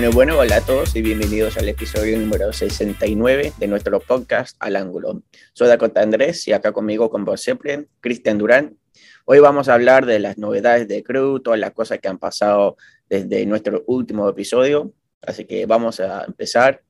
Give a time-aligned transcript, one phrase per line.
[0.00, 4.76] Bueno, bueno, hola a todos y bienvenidos al episodio número 69 de nuestro podcast Al
[4.76, 5.24] Ángulo.
[5.52, 8.78] Soy Dakota Andrés y acá conmigo, con vos siempre, Cristian Durán.
[9.26, 12.78] Hoy vamos a hablar de las novedades de Crew, todas las cosas que han pasado
[13.10, 14.94] desde nuestro último episodio.
[15.20, 16.80] Así que vamos a empezar.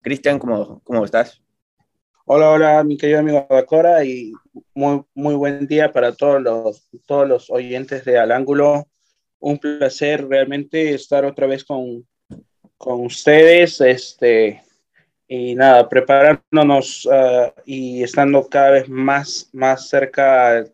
[0.00, 1.42] Cristian, ¿cómo, ¿cómo estás?
[2.24, 4.32] Hola, hola, mi querido amigo Dakora y
[4.74, 8.86] muy, muy buen día para todos los, todos los oyentes de Al Ángulo.
[9.40, 12.06] Un placer realmente estar otra vez con,
[12.80, 14.62] con ustedes, este,
[15.28, 20.72] y nada, preparándonos uh, y estando cada vez más, más cerca al,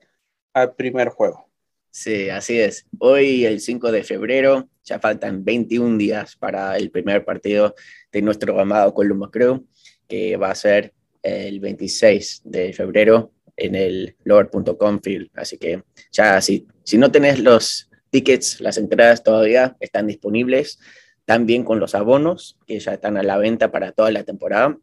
[0.55, 1.49] al, primer juego.
[1.91, 2.87] Sí, así es.
[3.01, 7.75] Hoy, el 5 de febrero, ya faltan 21 días para el primer partido
[8.13, 9.67] de nuestro amado Columbus Crew,
[10.07, 10.95] que va a ser
[11.25, 15.29] el 26 de febrero en el lower.com field.
[15.35, 20.79] Así que ya, si, si no tenés los tickets, las entradas todavía están disponibles
[21.27, 24.79] también con los abonos que ya están a la venta para toda la temporada.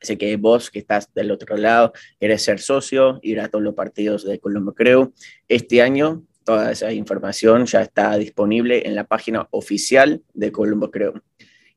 [0.00, 3.74] Así que vos que estás del otro lado, querés ser socio, ir a todos los
[3.74, 5.12] partidos de Colombo Creo.
[5.48, 11.14] Este año toda esa información ya está disponible en la página oficial de Colombo Creo.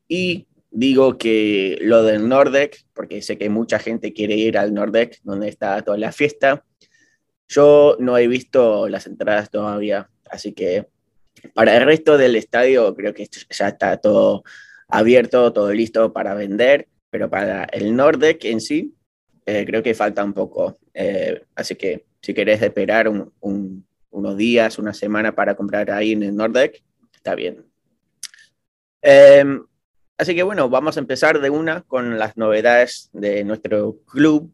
[0.07, 5.19] Y digo que lo del Nordec, porque sé que mucha gente quiere ir al Nordec,
[5.23, 6.63] donde está toda la fiesta.
[7.47, 10.87] Yo no he visto las entradas todavía, así que
[11.53, 14.43] para el resto del estadio creo que ya está todo
[14.88, 18.93] abierto, todo listo para vender, pero para el Nordec en sí
[19.45, 20.77] eh, creo que falta un poco.
[20.93, 23.07] Eh, así que si querés esperar
[23.39, 26.83] unos días, una semana para comprar ahí en el Nordec,
[27.13, 27.66] está bien.
[29.01, 29.63] Em,
[30.17, 34.51] así que bueno, vamos a empezar de una con las novedades de nuestro club.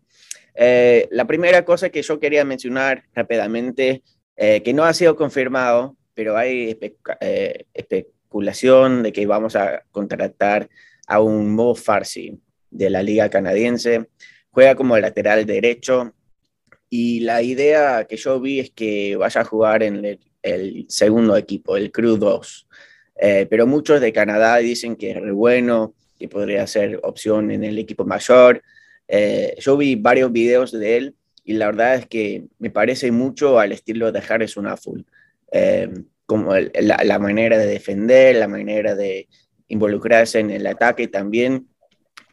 [0.54, 4.04] Eh, la primera cosa que yo quería mencionar rápidamente,
[4.36, 6.78] que no ha sido confirmado, pero hay
[7.20, 10.70] eh, especulación de que vamos a contratar
[11.08, 12.40] a un Mo Farsi
[12.70, 14.06] de la liga canadiense.
[14.52, 16.14] Juega como lateral derecho
[16.92, 21.76] y la idea que yo vi es que vaya a jugar en el, segundo equipo,
[21.76, 22.68] el Crew 2.
[23.16, 27.80] Eh, pero muchos de Canadá dicen que es bueno, que podría ser opción en el
[27.80, 28.62] equipo mayor.
[29.08, 33.58] Eh, yo vi varios videos de él y la verdad es que me parece mucho
[33.58, 35.04] al estilo de Harrison Afful.
[35.52, 35.90] Eh,
[36.32, 39.28] como la, manera de defender, la manera de
[39.68, 41.68] involucrarse en el ataque también.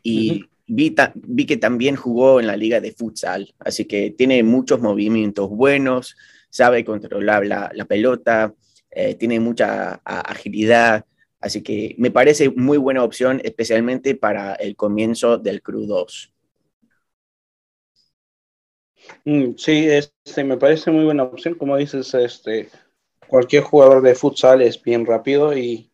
[0.05, 4.81] Y vi, vi, que también jugó en la liga de futsal, así que tiene muchos
[4.81, 6.15] movimientos buenos,
[6.49, 8.55] sabe controlar la, la pelota,
[8.93, 11.05] eh, tiene mucha agilidad,
[11.41, 16.33] así que me parece muy buena opción, especialmente para el comienzo del Cru 2.
[19.25, 22.69] Mm, sí, este, me parece muy buena opción, como dices, este,
[23.29, 25.91] cualquier jugador de futsal es bien rápido y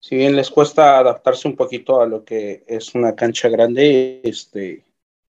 [0.00, 4.84] si bien les cuesta adaptarse un poquito a lo que es una cancha grande, este,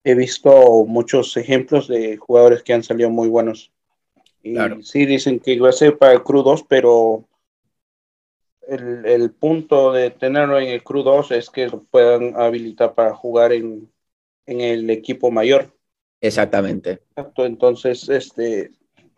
[0.03, 3.73] he visto muchos ejemplos de jugadores que han salido muy buenos.
[4.43, 7.25] Y sí dicen que iba a ser para el Cru 2, pero
[8.69, 13.15] el, el, punto de tenerlo en el Cru 2 es que lo puedan habilitar para
[13.15, 13.91] jugar en,
[14.47, 15.73] en el equipo mayor.
[16.21, 17.01] Exactamente.
[17.37, 18.73] Entonces, este,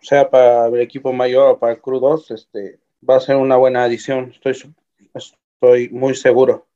[0.07, 2.79] sea para el equipo mayor o para el Crew 2, este,
[3.09, 4.73] va a ser una buena adición, estoy,
[5.13, 6.69] estoy muy seguro.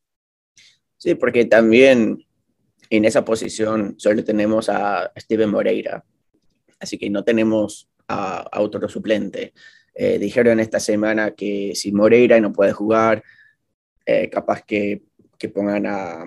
[0.96, 2.26] Sí, porque también
[2.90, 6.04] en esa posición solo tenemos a Steven Moreira,
[6.80, 9.54] así que no tenemos a, otro suplente.
[9.94, 13.22] Eh, dijeron esta semana que si Moreira no puede jugar,
[14.06, 15.02] eh, capaz que,
[15.38, 16.26] que, pongan a,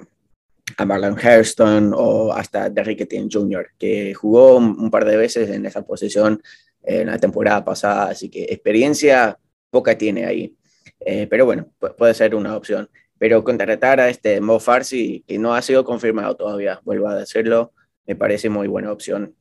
[0.78, 5.66] a Marlon Hairston o hasta Derrick Etienne Jr., que jugó un, par de veces en
[5.66, 6.42] esa posición
[6.84, 9.38] en la temporada pasada, así que experiencia
[9.70, 10.56] poca tiene ahí.
[11.00, 12.90] Eh, pero bueno, puede ser una opción.
[13.18, 17.74] Pero contratar a este Mo Farsi, que no ha sido confirmado todavía, vuelvo a decirlo,
[18.06, 19.36] me parece muy buena opción.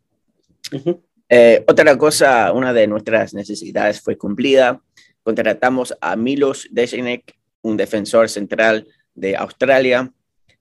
[1.29, 4.81] Eh, otra cosa, una de nuestras necesidades fue cumplida.
[5.23, 10.13] Contratamos a Milos Dejenek, un defensor central de Australia,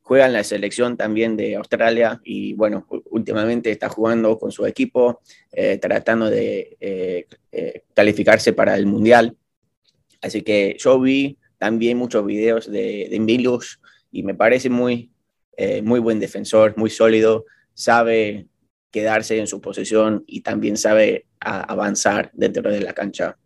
[0.02, 5.22] juega en la selección también de Australia y bueno, últimamente está jugando con su equipo,
[5.52, 9.38] eh, tratando de eh, eh, calificarse para el Mundial.
[10.22, 13.70] Así que yo vi también muchos videos de, de
[14.12, 15.12] y me parece muy,
[15.84, 18.48] muy buen defensor, muy sólido, sabe
[18.90, 23.38] quedarse en su posición y también sabe avanzar dentro de la cancha.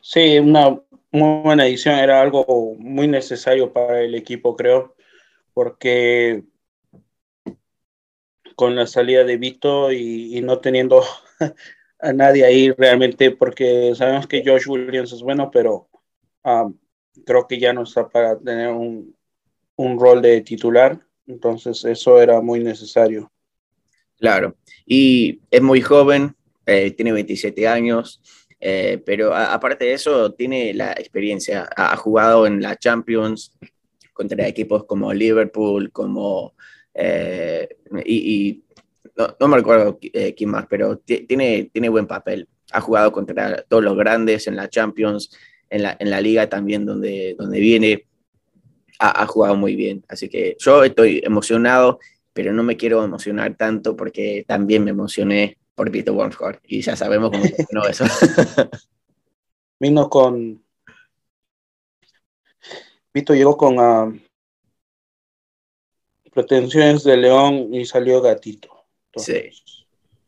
[0.00, 0.80] Sí, una
[1.12, 4.96] muy buena edición, era algo muy necesario para el equipo, creo,
[5.52, 6.42] porque
[8.56, 11.02] con la salida de Vito y, no teniendo
[12.00, 15.88] a nadie ahí realmente, porque sabemos que Josh Williams es bueno, pero
[16.44, 16.76] um,
[17.24, 19.14] creo que ya no está para tener un,
[19.76, 23.30] un rol de titular, entonces eso era muy necesario.
[24.18, 24.56] Claro,
[24.86, 26.34] y es muy joven,
[26.64, 28.20] eh, tiene 27 años,
[28.64, 33.52] eh, pero aparte de eso tiene la experiencia, ha, jugado en la Champions
[34.12, 36.54] contra equipos como Liverpool, como...
[36.94, 37.68] Eh,
[38.04, 38.62] y,
[39.38, 42.48] no, me recuerdo quién más, pero tiene, tiene buen papel.
[42.72, 45.36] Ha jugado contra todos los grandes en la Champions,
[45.68, 48.06] en la, en la liga también donde, donde viene.
[48.98, 50.04] Ha, ha, jugado muy bien.
[50.08, 51.98] Así que yo estoy emocionado
[52.32, 56.94] pero no me quiero emocionar tanto porque también me emocioné por Peter Wormscore y ya
[56.94, 58.04] sabemos cómo terminó eso.
[59.80, 60.64] Vino con.
[63.12, 64.16] Vito llegó con uh,
[66.32, 68.68] pretensiones de león y salió gatito.
[69.16, 69.50] sí.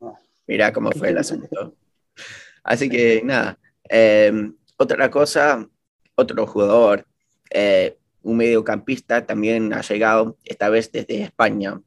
[0.00, 0.18] Ah.
[0.48, 1.76] Mira cómo fue el asunto.
[2.64, 3.56] Así que nada.
[3.84, 5.68] Em, otra cosa,
[6.16, 7.06] otro jugador,
[7.50, 11.80] eh, un mediocampista también ha llegado, esta vez desde España.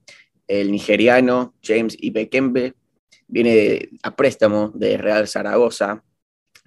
[0.47, 2.73] El nigeriano James Ibekembe
[3.27, 6.03] viene a préstamo de Real Zaragoza,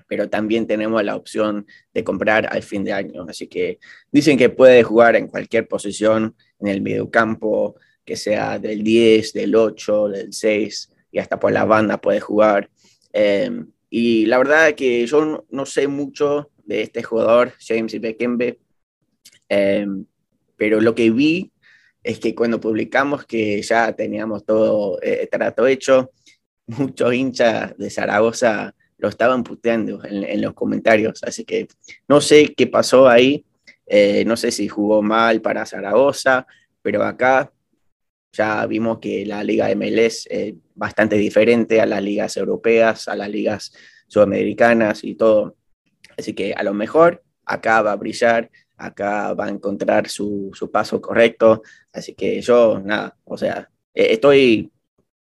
[0.06, 3.26] pero también tenemos la opción de comprar al fin de año.
[3.28, 3.78] Así que
[4.10, 9.54] dicen que puede jugar en cualquier posición en el mediocampo, que sea del 10, del
[9.54, 12.70] 8, del 6 y hasta por la banda puede jugar.
[13.12, 18.58] Em, y la verdad que yo no, sé mucho de este jugador, James Ibekembe,
[19.50, 20.06] Em,
[20.56, 21.52] pero lo que vi
[22.04, 26.12] es que cuando publicamos que ya teníamos todo eh, trato hecho,
[26.78, 31.22] muchos hinchas de Zaragoza lo estaban puteando en, los comentarios.
[31.22, 31.68] Así que
[32.08, 33.44] no sé qué pasó ahí.
[33.86, 36.46] Eh, no sé si jugó mal para Zaragoza,
[36.82, 37.52] pero acá
[38.32, 43.28] ya vimos que la liga MLS es bastante diferente a las ligas europeas, a las
[43.28, 43.72] ligas
[44.06, 45.56] sudamericanas y todo.
[46.16, 48.50] Así que a lo mejor acá va a brillar
[48.80, 51.62] acá va a encontrar su, paso correcto.
[51.92, 54.70] Así que yo, nada, o sea, eh, estoy,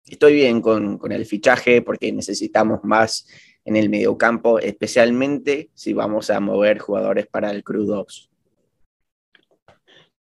[0.08, 3.28] estoy bien con, el fichaje porque necesitamos más
[3.66, 8.30] en el mediocampo, especialmente si vamos a mover jugadores para el Crew 2.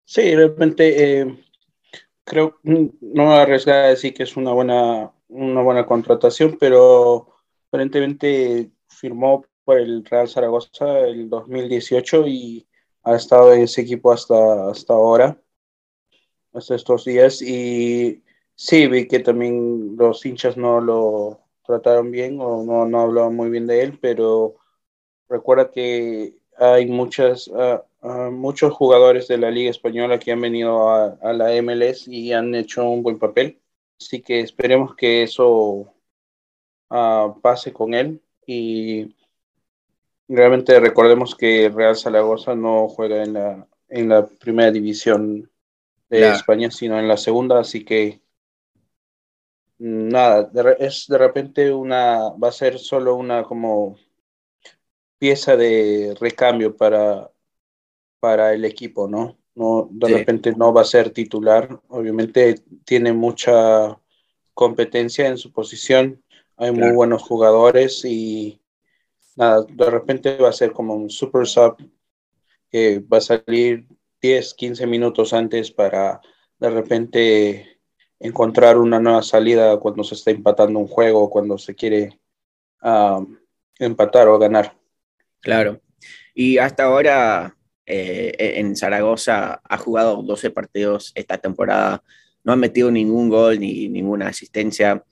[0.03, 1.43] Sí, realmente eh,
[2.23, 7.35] creo, no me arriesgar a decir que es una buena, una buena contratación, pero
[7.67, 12.67] aparentemente firmó por el Real Zaragoza el 2018 y
[13.03, 15.41] ha estado en ese equipo hasta, hasta ahora,
[16.53, 17.41] hasta estos días.
[17.41, 18.23] Y
[18.57, 23.49] sí, vi que también los hinchas no lo trataron bien o no, no hablaban muy
[23.49, 24.55] bien de él, pero
[25.29, 27.83] recuerda que hay muchas, ah,
[28.31, 32.53] muchos jugadores de la Liga Española que han venido a, a, la MLS y han
[32.55, 33.61] hecho un buen papel.
[33.99, 35.93] Así que esperemos que eso
[36.89, 39.15] uh, pase con él y
[40.29, 45.49] Realmente recordemos que Real Zaragoza no juega en la, en la primera división
[46.09, 48.19] de España, sino en la segunda, así que
[49.79, 53.97] nada, es de repente una, va a ser solo una como
[55.17, 57.31] pieza de recambio para,
[58.19, 59.37] para el equipo, ¿no?
[59.55, 63.99] No, de repente no va a ser titular, obviamente tiene mucha
[64.53, 66.23] competencia en su posición,
[66.55, 68.61] hay muy buenos jugadores y
[69.35, 71.75] nada, de repente va a ser como un super sub
[72.69, 73.87] que va a salir
[74.21, 76.21] 10, 15 minutos antes para
[76.59, 77.76] de repente
[78.19, 82.19] encontrar una nueva salida cuando se está empatando un juego, cuando se quiere
[83.79, 84.75] empatar o ganar.
[85.39, 85.81] Claro.
[86.33, 87.55] Y hasta ahora
[87.85, 92.03] eh, en Zaragoza ha jugado 12 partidos esta temporada,
[92.43, 95.03] no ha metido ningún gol ni ninguna asistencia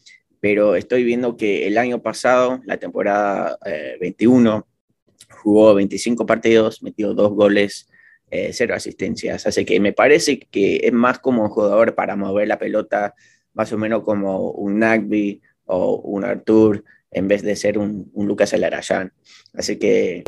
[0.45, 3.57] pero estoy viendo que el año pasado, la temporada
[4.00, 7.89] 21, eh, jugó 25 partidos, metió dos goles,
[8.29, 9.46] eh, cero asistencias.
[9.46, 13.13] Así que me parece que es más como un jugador para mover la pelota,
[13.53, 18.53] más o menos como un Nagby o un Artur, en vez de ser un, Lucas
[18.53, 19.13] Alarayán.
[19.53, 20.24] Así que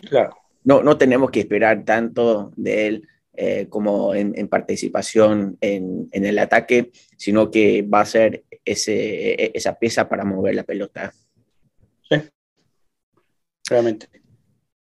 [0.63, 3.07] no, no tenemos que esperar tanto de él.
[3.39, 9.51] Eh, como en, participación en, en, el ataque, sino que va a ser ese, e,
[9.53, 11.13] esa pieza para mover la pelota.
[12.09, 12.15] Sí,
[13.69, 14.07] realmente.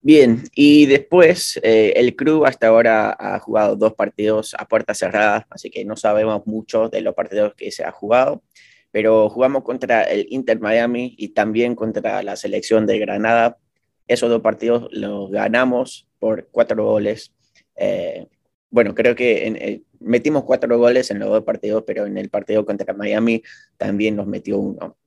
[0.03, 5.45] Bien, y después eh, el club hasta ahora ha jugado dos partidos a puertas cerradas,
[5.51, 8.41] así que no sabemos mucho de los partidos que se ha jugado,
[8.89, 13.57] pero jugamos contra el Inter Miami y también contra la selección de Granada.
[14.07, 17.31] Esos dos partidos los ganamos por cuatro goles.
[17.75, 18.25] Eh,
[18.71, 22.65] bueno, creo que en, metimos cuatro goles en los dos partidos, pero en el partido
[22.65, 23.43] contra Miami
[23.77, 24.97] también nos metió uno.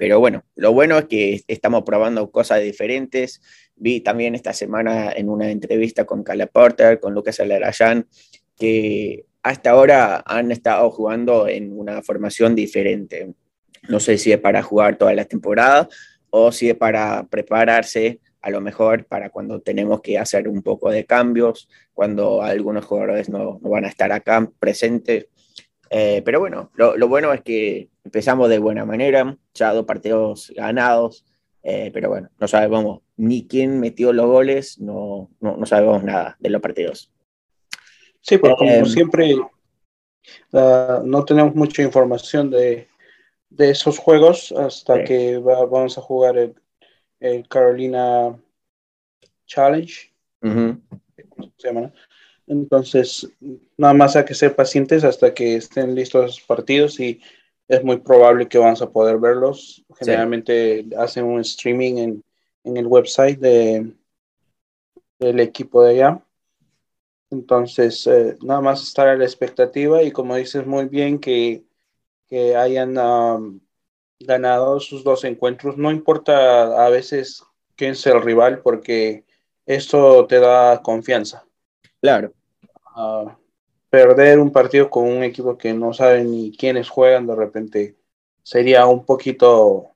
[0.00, 3.42] Pero bueno, lo bueno es que estamos probando cosas diferentes.
[3.76, 8.08] Vi también esta semana en una entrevista con Cala Porter, con Lucas Alarayán,
[8.56, 13.34] que hasta ahora han estado jugando en una formación diferente.
[13.90, 15.86] No sé si es para jugar toda la temporada
[16.30, 20.90] o si es para prepararse a lo mejor para cuando tenemos que hacer un poco
[20.90, 25.26] de cambios, cuando algunos jugadores no, no van a estar acá presentes.
[25.90, 30.52] Eh, pero bueno, lo, lo, bueno es que empezamos de buena manera, ya dos partidos
[30.56, 31.24] ganados,
[31.62, 36.36] eh, pero bueno, no sabemos ni quién metió los goles, no, no, no sabemos nada
[36.40, 37.12] de los partidos.
[38.20, 42.88] Sí, pues como eh, siempre, uh, no tenemos mucha información de,
[43.48, 45.04] de esos juegos hasta sí.
[45.04, 46.54] que va, vamos a jugar el,
[47.20, 48.36] el Carolina
[49.46, 50.10] Challenge.
[50.42, 50.80] Uh -huh.
[51.58, 51.92] se llama, ¿no?
[52.46, 53.30] Entonces,
[53.76, 57.20] nada más hay que ser pacientes hasta que estén listos los partidos y
[57.70, 59.84] es muy probable que vamos a poder verlos.
[59.96, 60.94] Generalmente sí.
[60.96, 62.24] hacen un streaming en,
[62.64, 63.94] en el website de,
[65.20, 66.20] del equipo de allá.
[67.30, 71.62] Entonces, eh, nada más estar a la expectativa y como dices muy bien que,
[72.26, 73.60] que hayan um,
[74.18, 75.76] ganado sus dos encuentros.
[75.76, 77.44] No importa a veces
[77.76, 79.24] quién sea el rival porque
[79.64, 81.46] esto te da confianza.
[82.00, 82.32] Claro.
[82.96, 83.30] Uh,
[83.90, 87.96] perder un partido con un equipo que no sabe ni quiénes juegan de repente
[88.42, 89.90] sería un poquito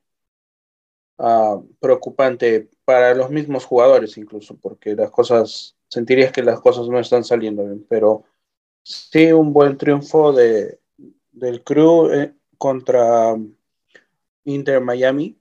[1.19, 6.99] uh, preocupante para los mismos jugadores incluso, porque las cosas, sentirías que las cosas no
[6.99, 8.25] están saliendo bien, pero
[8.83, 10.81] sí un buen triunfo de,
[11.33, 13.37] del crew eh, contra
[14.45, 15.39] Inter Miami.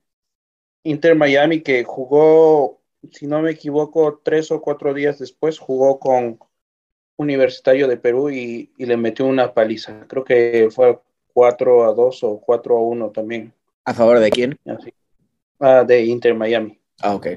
[0.84, 2.82] Inter Miami que jugó,
[3.12, 6.40] si no me equivoco, tres o cuatro días después, jugó con
[7.18, 10.06] Universitario de Perú y, y, le metió una paliza.
[10.08, 11.00] Creo que fue
[11.34, 13.54] 4 a 2 o 4 a 1 también.
[13.86, 14.58] ¿A favor de quién?
[14.66, 14.94] Así.
[15.60, 16.80] Ah, de Inter Miami.
[17.02, 17.28] Ah, ok.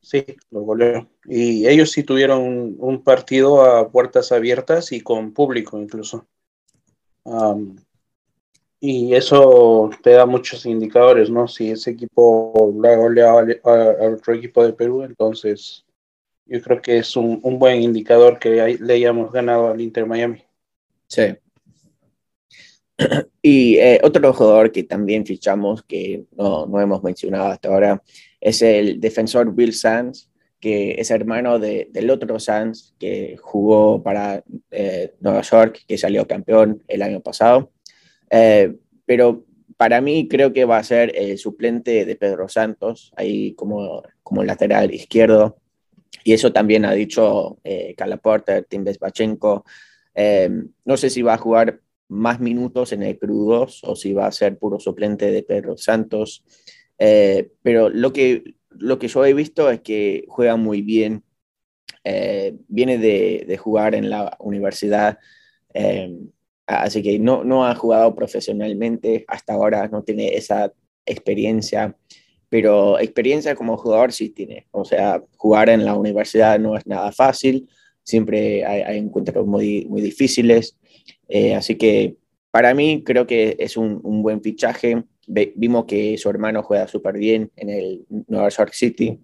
[0.00, 1.08] Sí, lo goleó.
[1.24, 6.26] Y ellos sí tuvieron un, un partido a puertas abiertas y con público incluso.
[7.24, 7.76] Um,
[8.84, 11.46] y eso te da muchos indicadores, ¿no?
[11.46, 15.84] Si ese equipo le ha goleado al otro equipo de Perú, entonces
[16.52, 20.04] yo creo que es un, un buen indicador que hay, le hayamos ganado al Inter
[20.04, 20.44] Miami.
[21.08, 21.22] Sí.
[23.44, 28.02] Y eh, otro jugador que también fichamos, que no, no, hemos mencionado hasta ahora,
[28.40, 30.30] es el defensor Bill Sands,
[30.60, 36.28] que es hermano de, del otro Sands que jugó para eh, Nueva York, que salió
[36.28, 37.72] campeón el año pasado.
[38.30, 39.44] Eh, pero
[39.76, 44.44] para mí creo que va a ser el suplente de Pedro Santos, ahí como, como
[44.44, 45.61] lateral izquierdo.
[46.24, 47.94] Y eso también ha dicho eh,
[48.68, 49.64] Tim Bachenko.
[50.14, 50.50] Eh,
[50.84, 54.32] no sé si va a jugar más minutos en el Crudos o si va a
[54.32, 56.44] ser puro suplente de Pedro Santos.
[56.98, 61.24] Eh, pero lo que, lo que yo he visto es que juega muy bien.
[62.04, 65.18] Eh, viene de, jugar en la universidad,
[65.72, 66.12] eh,
[66.66, 70.72] así que no, no ha jugado profesionalmente hasta ahora, no tiene esa
[71.06, 71.96] experiencia
[72.52, 74.66] pero experiencia como jugador sí tiene.
[74.72, 77.66] O sea, jugar en la universidad no es nada fácil,
[78.02, 80.76] siempre hay, hay encuentros muy, muy difíciles.
[81.28, 82.18] Eh, así que
[82.50, 85.02] para mí creo que es un, un buen fichaje.
[85.26, 89.18] Ve, vimos que su hermano juega súper bien en el Nueva York City.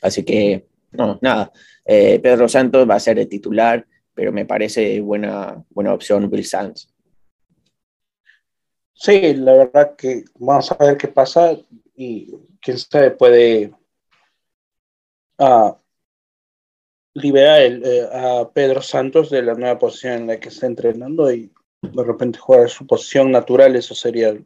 [0.00, 1.50] Así que, no, nada.
[1.84, 3.84] Eh, Pedro Santos va a ser el titular,
[4.14, 6.88] pero me parece buena, buena opción Bill Sanz.
[8.94, 11.58] Sí, la verdad que vamos a ver qué pasa
[11.96, 13.72] y quién sabe, puede
[15.38, 15.74] uh,
[17.14, 21.32] liberar el, eh, a Pedro Santos de la nueva posición en la que está entrenando
[21.32, 21.52] y
[21.82, 24.36] de repente jugar su posición natural, eso sería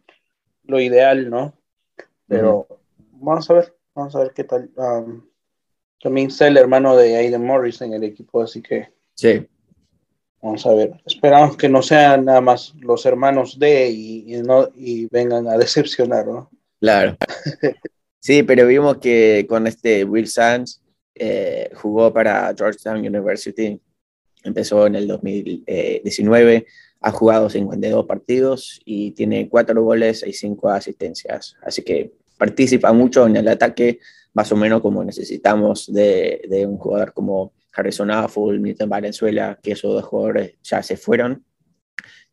[0.64, 1.52] lo ideal, ¿no?
[2.26, 2.78] Pero uh -huh.
[3.12, 4.70] vamos a ver, vamos a ver qué tal.
[4.76, 5.26] Um,
[6.00, 8.92] también está el hermano de Aiden Morris en el equipo, así que.
[9.14, 9.46] Sí.
[10.42, 11.00] Vamos a ver.
[11.06, 15.56] Esperamos que no sean nada más los hermanos de y, y no, y vengan a
[15.58, 16.50] decepcionar, ¿no?
[16.80, 17.16] Claro.
[18.24, 20.80] Sí, pero vimos que con este Will Sands
[21.14, 23.78] eh, jugó para Georgetown University,
[24.42, 26.66] empezó en el 2019,
[27.02, 33.26] ha jugado 52 partidos y tiene 4 goles y 5 asistencias, así que participa mucho
[33.26, 33.98] en el ataque,
[34.32, 39.92] más o menos como necesitamos de, un jugador como Harrison Affle, Milton Valenzuela, que esos
[39.92, 41.44] dos jugadores ya se fueron.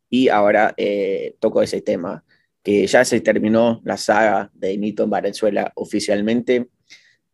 [0.10, 2.24] Y ahora eh, toco ese tema
[2.64, 6.70] que ya se terminó la saga de Nito en Valenzuela oficialmente.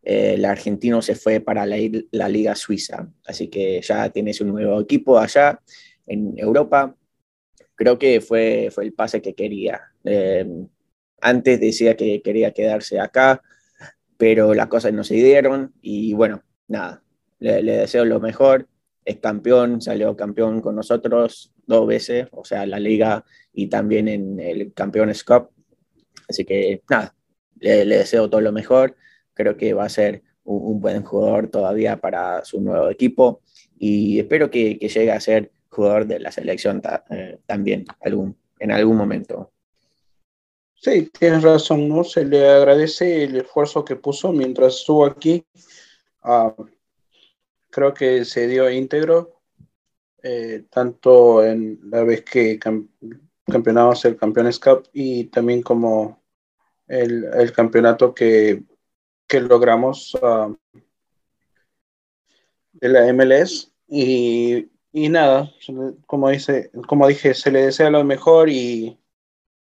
[0.02, 1.76] Eh, el argentino se fue para la,
[2.28, 5.60] Liga Suiza, así que ya tienes un nuevo equipo allá
[6.06, 6.94] en Europa.
[7.74, 9.80] Creo que fue, fue el pase que quería.
[10.04, 10.46] Eh,
[11.20, 13.42] antes decía que quería quedarse acá,
[14.16, 17.02] pero las cosas no se dieron y bueno, nada,
[17.38, 18.68] le, deseo lo mejor.
[19.04, 24.40] Es campeón, salió campeón con nosotros dos veces, o sea, la liga y también en
[24.40, 25.50] el Campeones Cup.
[26.28, 27.14] Así que nada,
[27.60, 28.96] le, deseo todo lo mejor.
[29.34, 33.42] Creo que va a ser un, buen jugador todavía para su nuevo equipo
[33.78, 38.96] y espero que, llegue a ser jugador de la selección eh, también algún, en algún
[38.96, 39.52] momento.
[40.74, 42.02] Sí, tienes razón, ¿no?
[42.02, 45.44] Se le agradece el esfuerzo que puso mientras estuvo aquí.
[46.22, 46.54] Ah,
[47.70, 49.37] creo que se dio íntegro,
[50.22, 52.58] eh, tanto en la vez que
[53.46, 56.22] campeonamos el Campeones Cup y también como
[56.86, 58.62] el, campeonato que,
[59.30, 60.52] logramos ah,
[62.72, 63.72] de la MLS.
[63.86, 65.50] Y, y, nada,
[66.06, 68.98] como, dice, como dije, se le desea lo mejor y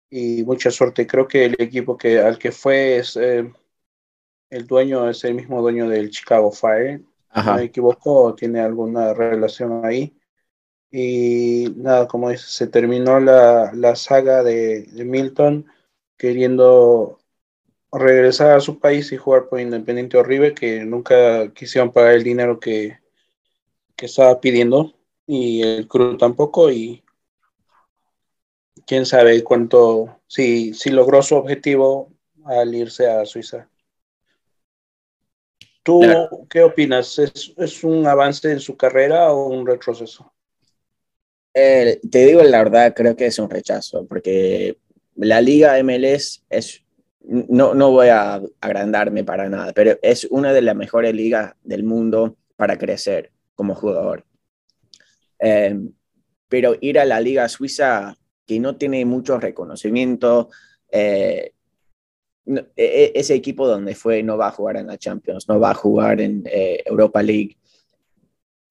[0.09, 1.07] y mucha suerte.
[1.07, 3.51] Creo que el equipo que, al que fue es eh,
[4.49, 7.01] el dueño, es el mismo dueño del Chicago Fire.
[7.35, 10.17] No me equivoco, tiene alguna relación ahí.
[10.91, 15.65] Y nada, como dice, se terminó la, la saga de, Milton
[16.17, 17.19] queriendo
[17.91, 22.59] regresar a su país y jugar por Independiente River, que nunca quisieron pagar el dinero
[22.59, 22.99] que,
[23.95, 24.93] que estaba pidiendo,
[25.25, 27.03] y el club tampoco, y
[28.85, 32.11] quién sabe cuánto, si, si logró su objetivo
[32.45, 33.69] al irse a Suiza.
[35.83, 36.01] ¿Tú
[36.49, 37.17] qué opinas?
[37.17, 40.33] ¿Es, un avance en su carrera o un retroceso?
[41.59, 44.77] Eh, te digo la verdad, creo que es un rechazo, porque
[45.15, 46.83] la liga MLS es,
[47.21, 51.83] no, no voy a agrandarme para nada, pero es una de las mejores ligas del
[51.83, 54.23] mundo para crecer como jugador.
[55.39, 55.75] Eh,
[56.47, 58.15] pero ir a la liga suiza
[58.45, 60.49] que no tiene mucho reconocimiento.
[60.91, 61.53] Eh,
[62.45, 65.71] e, e, ese equipo donde fue no va a jugar en la Champions, no va
[65.71, 67.57] a jugar en eh, Europa League,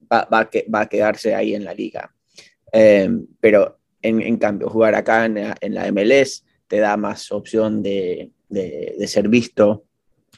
[0.00, 2.15] va, va, a quedarse ahí en la liga.
[2.72, 9.06] Em, pero en, cambio, jugar acá en, la MLS te da más opción de, de,
[9.08, 9.84] ser visto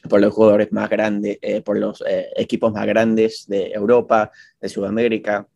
[0.09, 2.03] por los jugadores más grandes, eh, por los
[2.37, 5.49] equipos más grandes de Europa, de Sudamérica.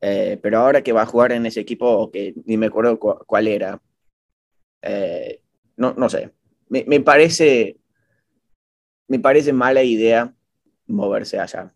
[0.00, 3.48] Eh, pero ahora que va a jugar en ese equipo, que ni me acuerdo cuál
[3.48, 3.80] era,
[4.82, 5.40] eh,
[5.76, 6.32] no, no sé,
[6.68, 7.76] me, me, parece,
[9.08, 10.34] me parece mala idea
[10.86, 11.74] moverse allá,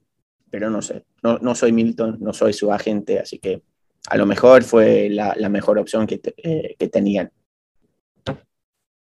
[0.50, 3.62] pero no sé, no, no, soy Milton, no soy su agente, así que
[4.08, 7.30] a lo mejor fue la, la mejor opción que, eh, que, tenían.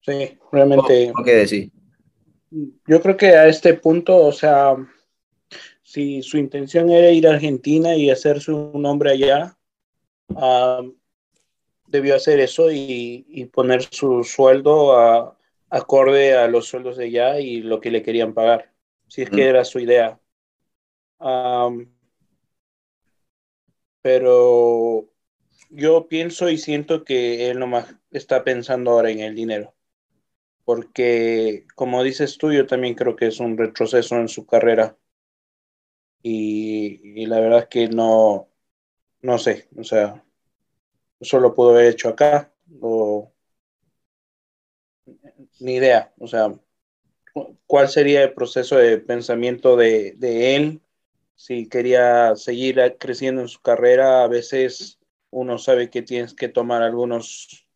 [0.00, 1.12] Sí, realmente.
[1.24, 1.70] ¿Qué decir?
[2.86, 4.76] Yo creo que a este punto, o sea,
[5.82, 9.56] si su intención era ir a Argentina y hacerse un nombre allá,
[10.34, 10.82] ah,
[11.86, 15.36] debió hacer eso y, poner su sueldo a,
[15.70, 18.72] acorde a los sueldos de allá y lo que le querían pagar,
[19.08, 19.48] si es que mm.
[19.48, 20.18] era su idea.
[24.06, 25.10] Pero
[25.68, 29.74] yo pienso y siento que él nomás está pensando ahora en el dinero.
[30.64, 34.96] Porque, como dices tú, yo también creo que es un retroceso en su carrera
[36.22, 38.48] y, la verdad es que no,
[39.22, 40.24] no sé, o sea,
[41.20, 42.52] solo pudo haber hecho acá
[45.58, 46.54] ni idea, o sea,
[47.66, 50.80] cuál sería el proceso de pensamiento de, de él
[51.36, 54.98] si quería seguir creciendo en su carrera, a veces
[55.30, 57.66] uno sabe que tienes que tomar algunos,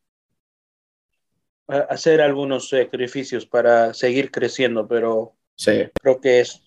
[1.68, 5.36] hacer algunos sacrificios para seguir creciendo, pero
[6.02, 6.62] creo que es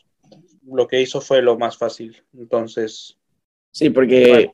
[0.65, 2.23] lo que hizo fue lo más fácil.
[2.34, 3.17] Entonces.
[3.71, 4.51] Sí, porque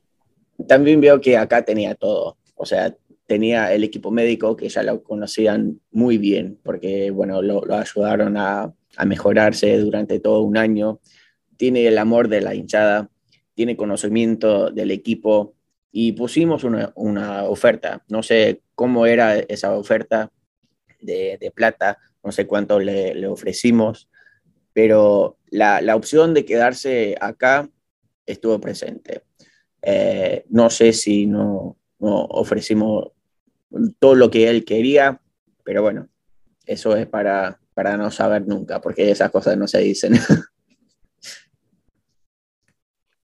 [0.68, 2.38] también veo que acá tenía todo.
[2.56, 7.64] O sea, tenía el equipo médico que ya lo conocían muy bien, porque, bueno, lo,
[7.74, 8.74] ayudaron a,
[9.06, 11.00] mejorarse durante todo un año.
[11.60, 13.10] Tiene el amor de la hinchada,
[13.54, 15.56] tiene conocimiento del equipo
[15.92, 18.06] y pusimos una, oferta.
[18.08, 20.32] No sé cómo era esa oferta
[21.02, 24.10] de, plata, no sé cuánto le, le ofrecimos,
[24.72, 27.70] pero la, la opción de quedarse acá
[28.26, 29.24] estuvo presente.
[29.82, 33.12] Eh, no sé si no, no, ofrecimos
[34.00, 35.22] todo lo que él quería,
[35.64, 36.08] pero bueno,
[36.66, 40.14] eso es para, para no saber nunca, porque esas cosas no se dicen.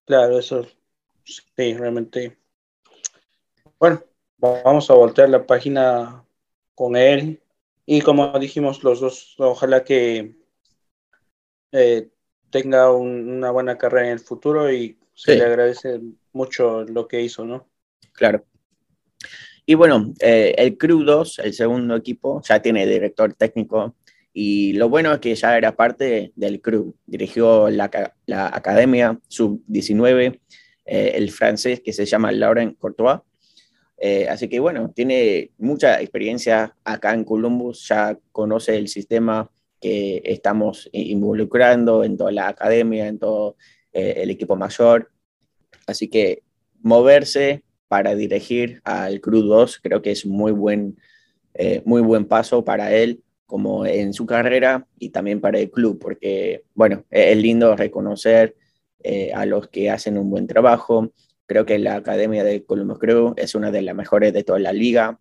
[0.06, 0.66] Claro, eso
[1.24, 2.38] sí, realmente.
[3.80, 4.04] Bueno,
[4.38, 6.24] vamos a voltear la página
[6.76, 7.42] con él.
[7.86, 10.36] Y como dijimos los dos, ojalá que
[11.72, 12.10] eh,
[12.50, 16.00] tenga una buena carrera en el futuro y se le agradece
[16.34, 17.68] mucho lo que hizo, ¿no?
[18.14, 18.46] Claro.
[19.66, 23.96] Y bueno, eh, el Crew 2, el segundo equipo, ya tiene director técnico
[24.38, 26.94] y lo bueno es que ya era parte del Crew.
[27.06, 27.90] Dirigió la,
[28.26, 30.42] la Academia Sub-19,
[30.84, 33.22] eh, el francés que se llama Laurent Courtois.
[33.98, 40.22] Eh, así que bueno, tiene mucha experiencia acá en Columbus, ya conoce el sistema que
[40.26, 43.56] estamos involucrando en toda la academia, en todo
[43.94, 45.14] el equipo mayor.
[45.88, 46.44] Así que
[46.82, 50.98] moverse para dirigir al Crew 2 creo que es muy buen,
[51.54, 56.00] eh, muy buen paso para él como en su carrera y también para el club,
[56.00, 58.56] porque bueno, e-, es lindo reconocer
[59.04, 61.12] eh, a los que hacen un buen trabajo.
[61.46, 64.74] Creo que la Academia de Columbus Crew es una de las mejores de toda la
[64.74, 65.20] liga.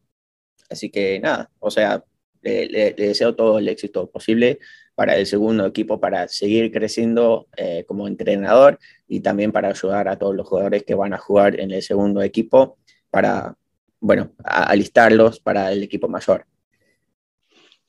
[0.71, 2.05] Así que nada, o sea,
[2.43, 4.59] le deseo todo el éxito posible
[4.95, 10.19] para el segundo equipo para seguir creciendo eh, como entrenador y también para ayudar a
[10.19, 12.79] todos los jugadores que van a jugar en el segundo equipo
[13.11, 13.57] para,
[14.01, 16.47] bueno, alistarlos para el equipo mayor.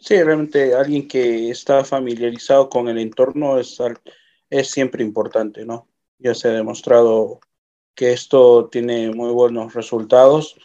[0.05, 3.79] Sí, realmente alguien que está familiarizado con el entorno es,
[4.51, 5.89] es siempre importante, ¿no?
[6.19, 7.39] Ya se ha demostrado
[7.95, 10.57] que esto tiene muy buenos resultados,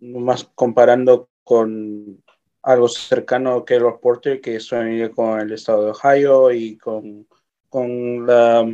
[0.00, 2.24] más comparando con
[2.62, 7.28] algo cercano que el Porter, que suena con el estado de Ohio y con,
[7.68, 8.66] con, la,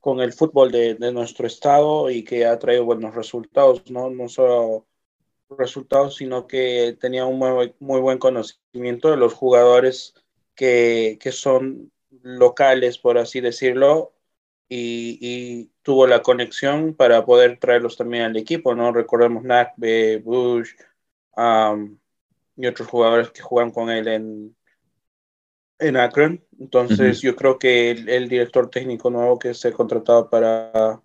[0.00, 4.08] con el fútbol de, de, nuestro estado y que ha traído buenos resultados, ¿no?
[4.08, 4.86] No solo
[5.58, 10.14] resultados, sino que tenía un muy, muy buen conocimiento de los jugadores
[10.54, 14.12] que, que son locales, por así decirlo,
[14.68, 18.92] y, y, tuvo la conexión para poder traerlos también al equipo, ¿no?
[18.92, 20.70] Recordemos Nakbe, Bush,
[21.36, 21.98] um,
[22.56, 24.56] y otros jugadores que juegan con él en,
[25.78, 26.44] en Akron.
[26.58, 31.02] Entonces, yo creo que el, director técnico nuevo que se ha contratado para,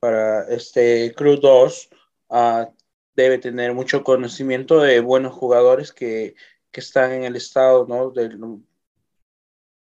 [0.00, 1.90] para este Crew 2
[2.30, 2.70] ah,
[3.14, 6.34] debe tener mucho conocimiento de buenos jugadores que,
[6.70, 8.10] que están en el estado, ¿no?
[8.10, 8.38] Del,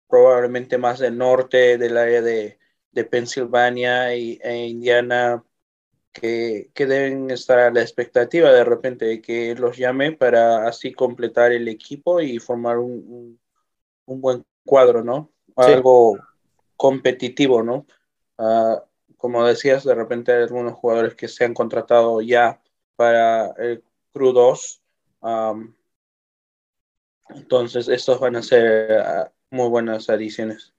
[0.09, 2.59] probablemente más del norte, del área de,
[2.93, 5.45] de Pensilvania y, e Indiana,
[6.13, 11.53] que, deben estar a la expectativa de repente de que los llame para así completar
[11.53, 13.41] el equipo y formar un,
[14.07, 15.33] buen cuadro, ¿no?
[15.57, 16.19] Algo
[16.77, 17.87] competitivo, ¿no?
[18.39, 18.85] Ah,
[19.17, 22.61] como decías, de repente hay algunos jugadores que se han contratado ya
[22.97, 24.83] para el Crew 2.
[27.31, 30.73] entonces, estos van a ser ah, muy buenas adiciones.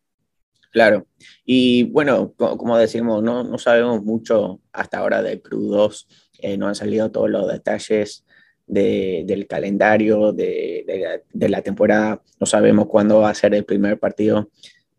[0.71, 1.08] Claro.
[1.45, 6.08] Y bueno, como decimos, no, no sabemos mucho hasta ahora de Crew 2,
[6.39, 8.25] eh, no han salido todos los detalles
[8.67, 14.49] del calendario de, la temporada, no sabemos cuándo va a ser el primer partido.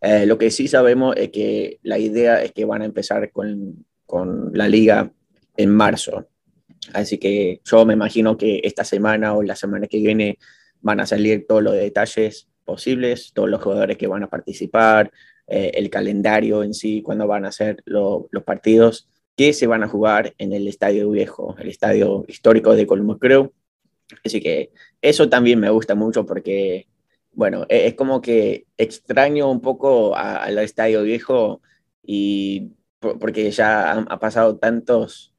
[0.01, 4.51] Eh, lo que sí sabemos es que la idea es que van a empezar con
[4.55, 5.13] la liga
[5.57, 6.27] en marzo.
[6.93, 10.39] Así que yo me imagino que esta semana o la semana que viene
[10.81, 15.11] van a salir todos los detalles posibles, todos los jugadores que van a participar,
[15.47, 19.89] eh, el calendario en sí, cuándo van a ser los partidos que se van a
[19.89, 23.53] jugar en el Estadio Viejo, el estadio histórico de Columbus Crew.
[24.25, 24.73] Así que
[25.03, 26.89] eso también me gusta mucho porque,
[27.33, 31.61] bueno, e-, es como que extraño un poco al Estadio Viejo
[32.03, 35.36] y porque ya ha pasado tantos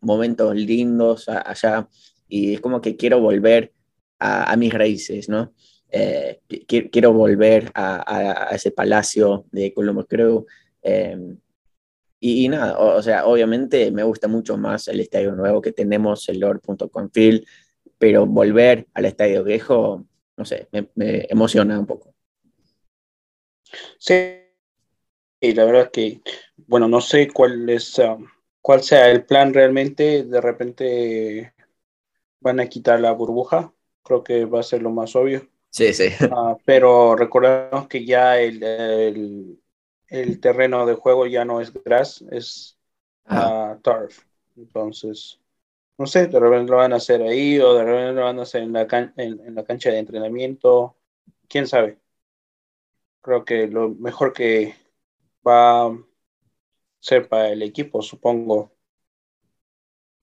[0.00, 1.88] momentos lindos allá
[2.28, 3.72] y es como que quiero volver
[4.18, 5.52] a, a mis raíces, ¿no?
[5.90, 10.46] Eh, quiero volver a, ese palacio de Columbus Crew.
[10.82, 11.38] Em,
[12.20, 16.40] y, nada, o, sea, obviamente me gusta mucho más el estadio nuevo que tenemos, el
[16.40, 17.46] Lord.confil,
[17.96, 20.04] pero volver al estadio viejo,
[20.36, 22.14] no sé, me, emociona un poco.
[23.98, 24.14] Sí,
[25.40, 26.20] y la verdad que,
[26.66, 28.26] bueno, no sé cuál es, um,
[28.68, 31.54] cuál sea el plan realmente, de repente
[32.38, 35.48] van a quitar la burbuja, creo que va a ser lo más obvio.
[35.70, 36.10] Sí, sí.
[36.30, 39.58] Ah, pero recordemos que ya el,
[40.08, 42.76] el, terreno de juego ya no es grass, es
[43.30, 44.26] uh, turf.
[44.54, 45.40] Entonces,
[45.96, 48.42] no sé, de repente lo van a hacer ahí o de repente lo van a
[48.42, 50.94] hacer en la, en, la cancha de entrenamiento.
[51.48, 52.00] ¿Quién sabe?
[53.22, 54.74] Creo que lo mejor que
[55.46, 55.90] va
[57.00, 58.72] ser para el equipo, supongo,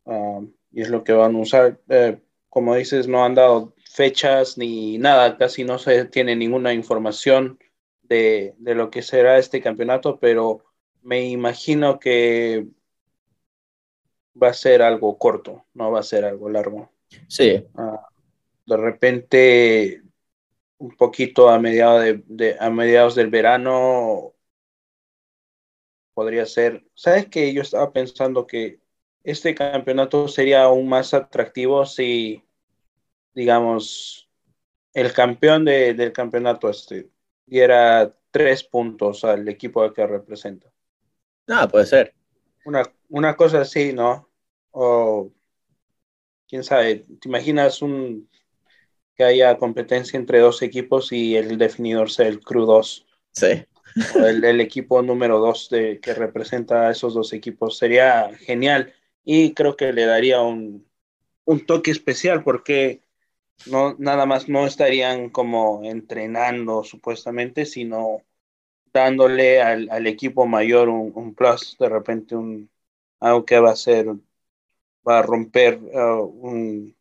[0.06, 1.80] ah, y es lo que van a usar.
[1.90, 7.60] Eh, como dices, no han dado fechas ni nada, casi no se tiene ninguna información
[8.04, 10.64] de, lo que será este campeonato, pero
[11.02, 12.68] me imagino que
[14.42, 16.92] va a ser algo corto, no va a ser algo largo.
[17.28, 17.66] Sí.
[17.76, 18.08] Ah,
[18.66, 20.02] de repente,
[20.78, 24.35] un poquito a mediados, de, a mediados del verano,
[26.16, 26.84] podría ser.
[26.96, 28.80] ¿Sabes que Yo estaba pensando que
[29.24, 32.44] este campeonato sería aún más atractivo si,
[33.36, 34.28] digamos,
[34.94, 37.12] el campeón del campeonato este
[37.46, 40.72] diera tres puntos al equipo que representa.
[41.48, 42.14] No, puede ser.
[42.66, 44.30] Una, una cosa así, ¿no?
[44.72, 45.32] O
[46.48, 48.30] quién sabe, ¿te imaginas un
[49.16, 53.06] que haya competencia entre dos equipos y el definidor sea el Crew 2?
[53.32, 53.66] Sí.
[54.16, 55.70] El, equipo número 2
[56.02, 57.78] que representa a esos dos equipos.
[57.78, 60.86] Sería genial y creo que le daría un,
[61.46, 63.02] un toque especial porque
[63.68, 68.22] no, nada más no estarían como entrenando supuestamente, sino
[68.94, 72.70] dándole al, al equipo mayor un, un, plus, de repente un,
[73.20, 74.08] algo que va a ser,
[75.08, 76.96] va a romper uh, un,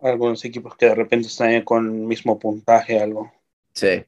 [0.00, 3.32] algunos equipos que de repente están con el mismo puntaje, algo.
[3.72, 4.04] Sí.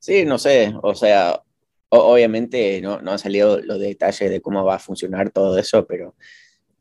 [0.00, 1.42] Sí, no sé, o sea,
[1.90, 6.16] obviamente no, no han salido los detalles de cómo va a funcionar todo eso, pero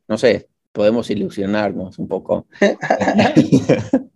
[0.08, 2.47] no sé, podemos ilusionarnos un poco.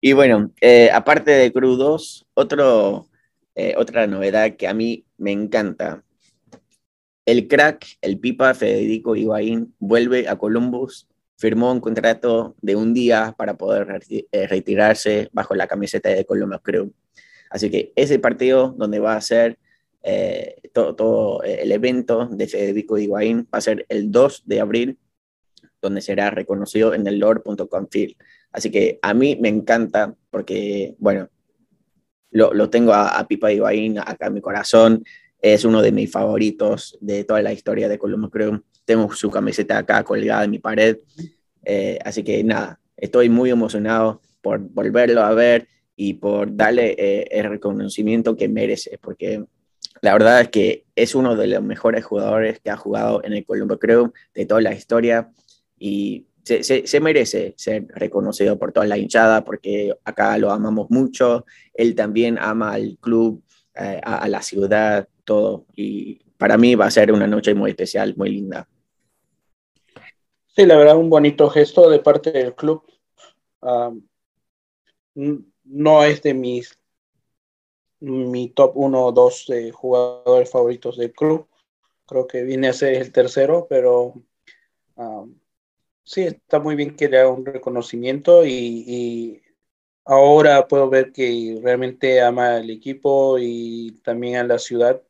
[0.00, 3.08] y bueno, eh, aparte de Crudos, otro,
[3.54, 6.04] eh, otra novedad que a mí me encanta.
[7.26, 13.34] El crack, el pipa Federico Higuaín, vuelve a Columbus, firmó un contrato de un día
[13.36, 16.92] para poder eh, retirarse bajo la camiseta de Columbus Crew.
[17.50, 19.58] Así que ese partido donde va a ser
[20.02, 24.98] eh, todo, el evento de Federico Higuaín va a ser el 2 de abril,
[25.82, 28.14] donde será reconocido en el lore.com field.
[28.52, 31.28] Así que a mí me encanta porque, bueno,
[32.30, 35.04] lo, lo tengo a, a, Pipa Higuaín acá en mi corazón.
[35.40, 38.62] Es uno de mis favoritos de toda la historia de Columbus Crew.
[38.84, 40.98] Tengo su camiseta acá colgada en mi pared.
[41.64, 45.68] Eh, así que nada, estoy muy emocionado por volverlo a ver
[46.00, 49.44] y por darle eh, el reconocimiento que merece, porque
[50.00, 53.44] la verdad es que es uno de los mejores jugadores que ha jugado en el
[53.44, 55.32] Colombo Crew de toda la historia
[55.76, 60.88] y se, se, se, merece ser reconocido por toda la hinchada porque acá lo amamos
[60.88, 63.42] mucho, él también ama al club,
[63.74, 67.70] eh, a, a, la ciudad, todo y para mí va a ser una noche muy
[67.70, 68.68] especial, muy linda.
[70.46, 72.84] Sí, la verdad, un bonito gesto de parte del club.
[73.60, 74.02] Um,
[75.68, 76.78] no es de mis
[78.00, 81.48] mi top 1 o 2 de jugadores favoritos del club.
[82.06, 84.14] Creo que viene a ser el tercero, pero
[84.96, 85.34] um,
[86.04, 89.42] sí, está muy bien que le haga un reconocimiento y,
[90.04, 95.02] ahora puedo ver que realmente ama al equipo y también a la ciudad.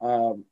[0.00, 0.44] Um,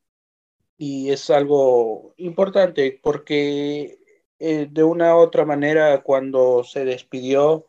[0.79, 3.99] y es algo importante porque
[4.38, 7.66] eh, de una u otra manera cuando se despidió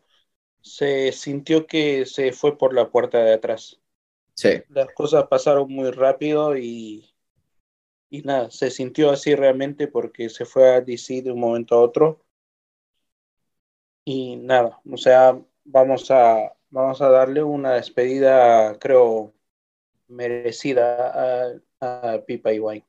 [0.68, 3.80] se sintió que se fue por la puerta de atrás.
[4.34, 4.62] Sí.
[4.68, 7.12] Las cosas pasaron muy rápido y,
[8.10, 11.80] y nada, se sintió así realmente porque se fue a DC de un momento a
[11.80, 12.24] otro.
[14.04, 19.34] Y nada, o sea, vamos a, vamos a darle una despedida, creo,
[20.06, 22.84] merecida a, a Pipa Iguay.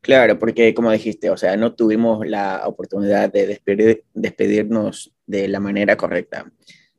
[0.00, 5.60] Claro, porque como dijiste, o sea, no tuvimos la oportunidad de despedir, despedirnos de la
[5.60, 6.50] manera correcta.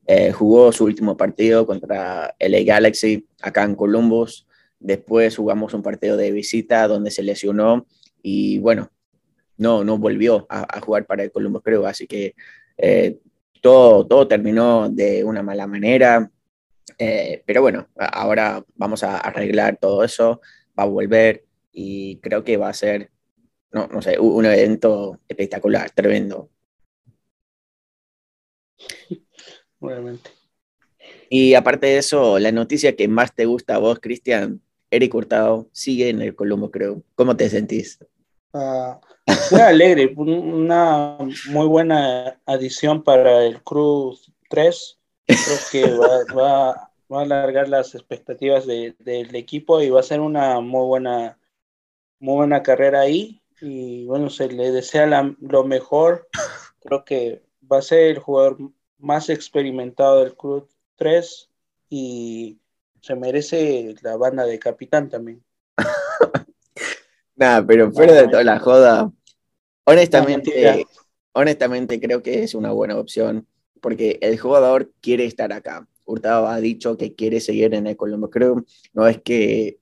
[0.05, 4.47] Eh, jugó su último partido contra LA Galaxy acá en Columbus.
[4.79, 7.85] Después jugamos un partido de visita donde se lesionó
[8.21, 8.91] y bueno,
[9.57, 11.85] no, no volvió a, a jugar para el Columbus, creo.
[11.85, 12.35] Así que
[12.77, 13.19] eh,
[13.61, 16.29] todo, todo terminó de una mala manera.
[16.97, 20.41] Eh, pero bueno, ahora vamos a arreglar todo eso.
[20.77, 23.11] Va a volver y creo que va a ser,
[23.71, 26.49] no, no sé, un evento espectacular, tremendo.
[29.83, 30.29] Obviamente.
[31.29, 35.67] Y aparte de eso, la noticia que más te gusta a vos, Cristian, Eric Hurtado
[35.73, 37.03] sigue en el Colombo, creo.
[37.15, 37.99] ¿Cómo te sentís?
[38.53, 38.93] Uh,
[39.51, 41.17] muy alegre, una
[41.49, 44.99] muy buena adición para el Cruz 3.
[45.25, 50.03] Creo que va, va, va a alargar las expectativas de, del equipo y va a
[50.03, 51.37] ser una muy buena,
[52.19, 53.41] muy buena carrera ahí.
[53.59, 56.29] Y bueno, se le desea la, lo mejor.
[56.81, 58.57] Creo que va a ser el jugador
[59.03, 61.49] más experimentado del Club 3
[61.89, 62.57] y
[63.01, 65.43] se merece la banda de capitán también.
[67.35, 69.11] Nada, pero fuera de toda la joda,
[69.83, 70.85] honestamente,
[71.33, 73.45] honestamente creo que es una buena opción
[73.81, 75.85] porque el jugador quiere estar acá.
[76.05, 78.65] Hurtado ha dicho que quiere seguir en el Colombo Crew.
[78.93, 79.79] No es que,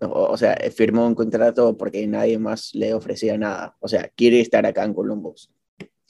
[0.00, 3.76] o sea, firmó un contrato porque nadie más le ofrecía nada.
[3.78, 5.50] O sea, quiere estar acá en Columbus.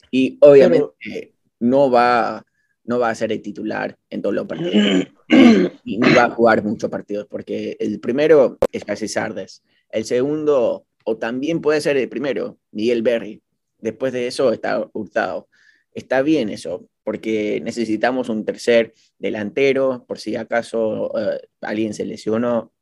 [0.09, 1.31] Y obviamente Pero...
[1.59, 2.46] no va
[2.87, 5.07] no va a ser el titular en todos los partidos
[5.83, 10.87] y no va a jugar muchos partidos porque el primero es casi Sardes, el segundo
[11.09, 13.41] o también puede ser el primero, Miguel Berry.
[13.79, 15.47] Después de eso está Hurtado.
[15.93, 22.73] Está bien eso, porque necesitamos un tercer delantero, por si acaso eh, alguien se lesionó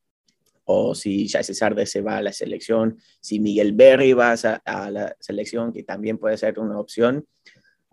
[0.63, 4.33] o si ya César de se va a la selección, si Miguel Berry va
[4.65, 7.27] a, la selección, que también puede ser una opción.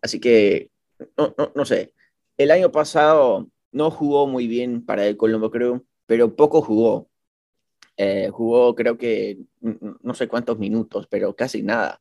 [0.00, 0.70] Así que,
[1.18, 1.92] no, no, no sé,
[2.42, 7.08] el año pasado no jugó muy bien para el Colombo Crew, pero poco jugó.
[7.96, 12.00] Eh, jugó creo que no sé cuántos minutos, pero casi nada.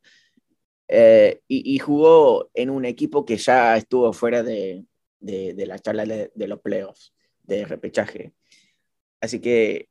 [0.87, 4.85] Eh, y, jugó en un equipo que ya estuvo fuera de,
[5.19, 8.33] de, la charla de, de, los playoffs, de repechaje.
[9.21, 9.87] Así que,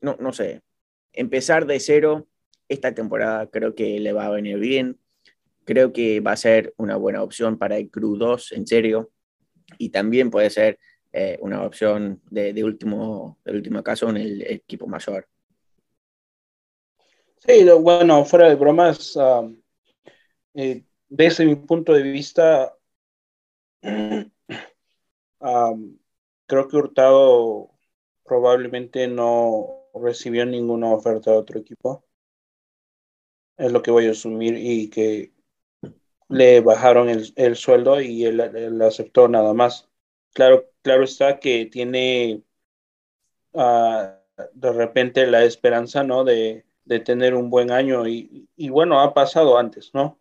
[0.00, 0.62] no, no sé,
[1.12, 2.28] empezar de cero
[2.68, 5.00] esta temporada creo que le va a venir bien.
[5.64, 9.10] Creo que va a ser una buena opción para el Crew 2, en serio.
[9.78, 10.78] Y también puede ser
[11.12, 15.28] eh, una opción de, último, último caso en el equipo mayor.
[17.38, 19.18] Sí, bueno, fuera de bromas,
[20.54, 22.76] eh, desde mi punto de vista,
[23.80, 24.30] creo
[26.68, 27.70] que Hurtado
[28.24, 32.04] probablemente no recibió ninguna oferta de otro equipo.
[33.56, 35.32] Es lo que voy a asumir y que
[36.30, 38.40] le bajaron el, sueldo y él,
[38.82, 39.88] aceptó nada más.
[40.32, 42.42] Claro, claro está que tiene
[43.54, 44.16] ah,
[44.54, 46.24] de repente la esperanza, ¿no?
[46.24, 46.64] De,
[47.04, 50.18] tener un buen año y, bueno, ha pasado antes, ¿no?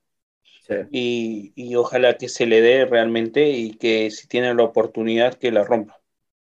[0.91, 5.51] Y, y, ojalá que se le dé realmente y que si tiene la oportunidad que
[5.51, 5.99] la rompa.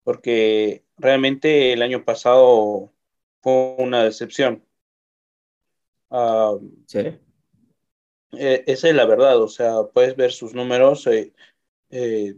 [0.05, 2.93] Porque realmente el año pasado
[3.41, 4.63] fue una decepción.
[6.11, 7.19] Ah, sí.
[8.33, 11.33] Eh, esa es la verdad, o sea, puedes ver sus números eh,
[11.91, 12.35] eh,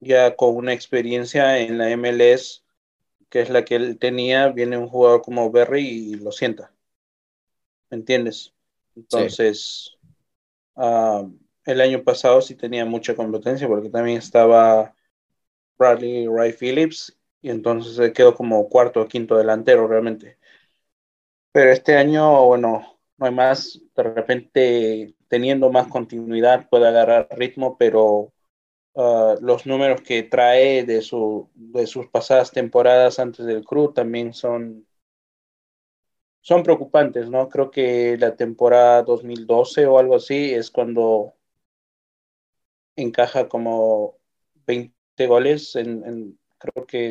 [0.00, 2.62] ya con una experiencia en la MLS,
[3.28, 6.72] que es la que él tenía, viene un jugador como Berry y lo sienta.
[7.90, 8.52] ¿Me entiendes?
[8.96, 9.96] Entonces,
[10.74, 11.24] ah,
[11.64, 14.94] el año pasado sí tenía mucha competencia porque también estaba
[15.78, 20.38] Bradley Ray Phillips y entonces se quedó como cuarto o quinto delantero realmente.
[21.52, 27.76] Pero este año, bueno, no hay más, de repente teniendo más continuidad puede agarrar ritmo,
[27.78, 28.32] pero
[28.94, 34.34] uh, los números que trae de, su, de sus pasadas temporadas antes del Cruz también
[34.34, 34.86] son,
[36.40, 37.48] son preocupantes, ¿no?
[37.48, 41.34] Creo que la temporada 2012 o algo así es cuando
[42.96, 44.16] encaja como
[44.66, 47.08] 20 goles en, creo que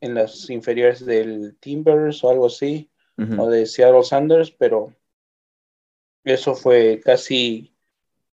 [0.00, 2.90] en, las inferiores del Timbers o algo así,
[3.38, 4.92] o de Seattle Sanders, pero
[6.24, 7.72] eso fue casi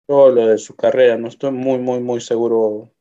[0.06, 1.18] todo lo de su carrera.
[1.18, 2.92] No estoy muy, muy, muy seguro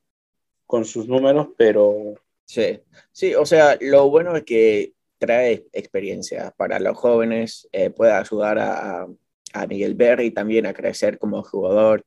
[0.67, 2.15] con sus números, pero...
[2.47, 8.13] Sí, sí, o sea, lo bueno es que trae experiencia para los jóvenes, eh, puede
[8.13, 9.07] ayudar a,
[9.55, 12.05] a, Miguel Berry también a crecer como jugador.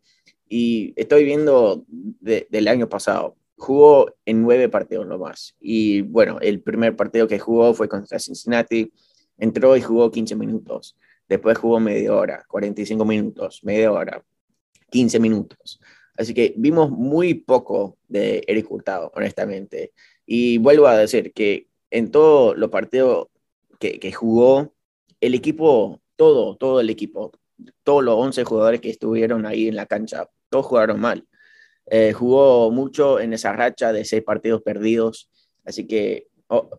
[0.48, 5.56] Y estoy viendo del año pasado, jugó en nueve partidos nomás.
[5.60, 8.92] Y bueno, el primer partido que jugó fue contra Cincinnati,
[9.38, 10.96] entró y jugó 15 minutos.
[11.28, 14.24] Después jugó media hora, 45 minutos, media hora,
[14.90, 15.80] 15 minutos.
[16.18, 19.94] Así que vimos muy poco de Eric Hurtado, honestamente.
[20.26, 23.28] Y vuelvo a decir que en todos los partidos
[23.80, 24.74] que, jugó,
[25.22, 27.32] el equipo, todo, todo el equipo,
[27.84, 31.28] todos los 11 jugadores que estuvieron ahí en la cancha, todos jugaron mal.
[31.86, 35.30] Eh, jugó mucho en esa racha de seis partidos perdidos.
[35.64, 36.27] Así que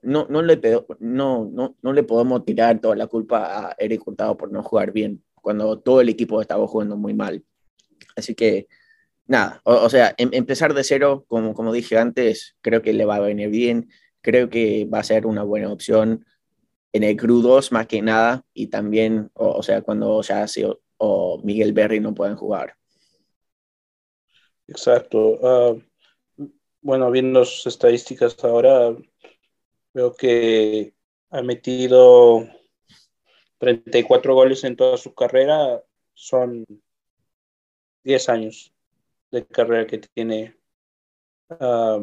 [0.03, 0.61] no, no, le,
[1.01, 4.93] no, no, no le podemos tirar toda la culpa a Eric Hurtado por no jugar
[4.93, 7.45] bien, cuando todo el equipo estaba jugando muy mal.
[8.17, 8.69] Así que,
[9.27, 13.17] nada, o, sea, em, empezar de cero, como, como dije antes, creo que le va
[13.17, 13.91] a venir bien,
[14.23, 16.25] creo que va a ser una buena opción
[16.93, 21.41] en el Crew 2 más que nada, y también, o, sea, cuando ya o, o
[21.45, 22.75] Miguel Berry no pueden jugar.
[24.67, 25.39] Exacto.
[25.43, 25.75] Ah,
[26.81, 28.97] bueno, viendo sus estadísticas ahora,
[29.99, 30.95] Veo que
[31.31, 32.47] ha metido
[33.59, 35.83] 34 goles en toda su carrera.
[36.15, 36.65] Son
[38.05, 38.73] 10 años
[39.33, 40.57] de carrera que tiene.
[41.51, 41.99] Ah,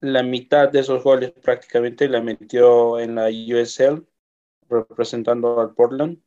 [0.00, 4.04] la mitad de esos goles prácticamente la metió en la USL,
[4.68, 6.20] representando al Portland.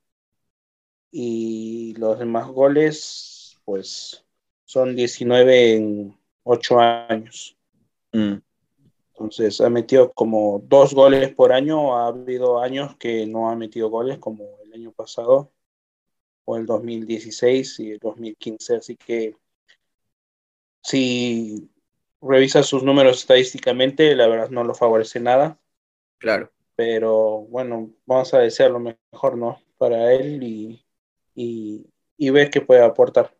[1.12, 4.26] Y los demás goles, pues,
[4.64, 7.58] son 19 en 8 años.
[8.14, 8.38] Mm.
[9.24, 11.96] Entonces ha metido como dos goles por año.
[11.98, 15.52] Ha habido años que no ha metido goles, como el año pasado,
[16.46, 18.76] o el 2016 y el 2015.
[18.76, 19.36] Así que
[20.84, 21.70] si
[22.22, 25.60] revisa sus números estadísticamente, la verdad no lo favorece nada.
[26.18, 26.52] Claro.
[26.76, 29.60] pero bueno, vamos a desear lo mejor, ¿no?
[29.78, 30.86] Para él y,
[31.36, 31.86] y,
[32.18, 33.36] y ver qué puede aportar.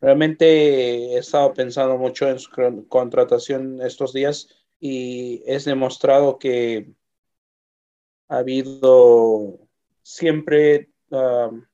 [0.00, 2.50] Realmente he estado pensando mucho en su
[2.88, 6.92] contratación estos días y es demostrado que
[8.26, 9.60] ha habido
[10.02, 11.64] siempre um,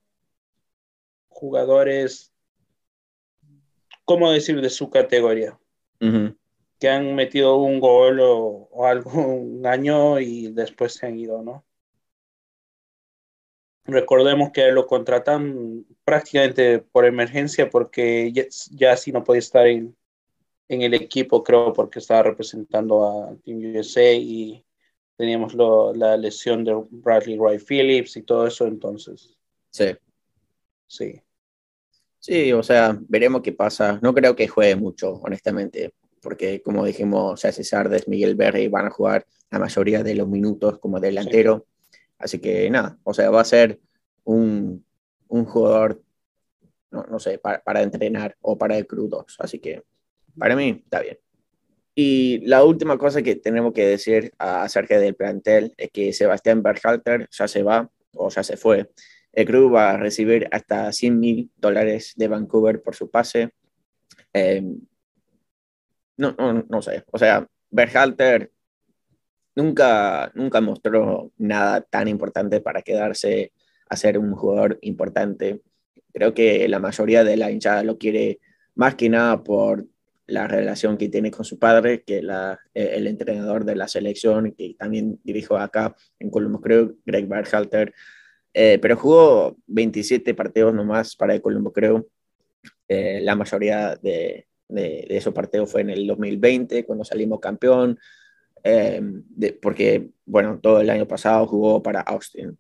[1.29, 2.35] jugadores,
[4.05, 5.59] ¿cómo decir?, de su categoría,
[6.79, 11.65] que han metido un gol o, o algún año y después se han ido, ¿no?
[13.85, 19.97] Recordemos que lo contratan prácticamente por emergencia porque ya, ya sí no podía estar en,
[20.69, 24.65] en, el equipo, creo, porque estaba representando a Team USA y
[25.17, 29.37] teníamos lo, la lesión de Bradley Wright Phillips y todo eso, entonces.
[29.71, 29.97] Sí.
[30.87, 31.21] Sí.
[32.21, 33.99] Sí, o sea, veremos qué pasa.
[34.03, 38.91] No creo que juegue mucho, honestamente, porque como dijimos, César Sardes, Miguel Berry van a
[38.91, 41.65] jugar la mayoría de los minutos como delantero.
[41.67, 41.79] Sí
[42.19, 43.81] Así que nada, o sea, va a ser
[44.25, 44.85] un,
[45.29, 46.03] un jugador,
[46.91, 49.37] no, no sé, para, para, entrenar o para el 2.
[49.39, 49.85] Así que
[50.39, 51.19] para mí está bien.
[51.95, 57.29] Y la última cosa que tenemos que decir acerca del plantel es que Sebastián Berhalter
[57.31, 58.91] ya se va o ya se fue.
[59.33, 63.51] El club va a recibir hasta 100 mil dólares de Vancouver por su pase.
[64.33, 64.63] Eh,
[66.17, 68.53] no, no, no sé, o sea, Berhalter
[69.55, 73.53] nunca, nunca mostró nada tan importante para quedarse
[73.89, 75.63] a ser un jugador importante.
[76.13, 78.39] Creo que la mayoría de la hinchada lo quiere
[78.77, 79.85] más que nada por
[80.29, 84.53] la relación que tiene con su padre, que la, eh, el entrenador de la selección,
[84.53, 87.93] que también dirijo acá en Columbus Crew, Greg Berhalter,
[88.55, 92.09] eh, pero jugó 27 partidos nomás para el Columbus Crew.
[92.89, 97.99] Eh, la mayoría de, esos partidos fue en el 2020, cuando salimos campeón.
[98.65, 99.01] Eh,
[99.63, 102.59] porque, bueno, todo el año pasado jugó para Austin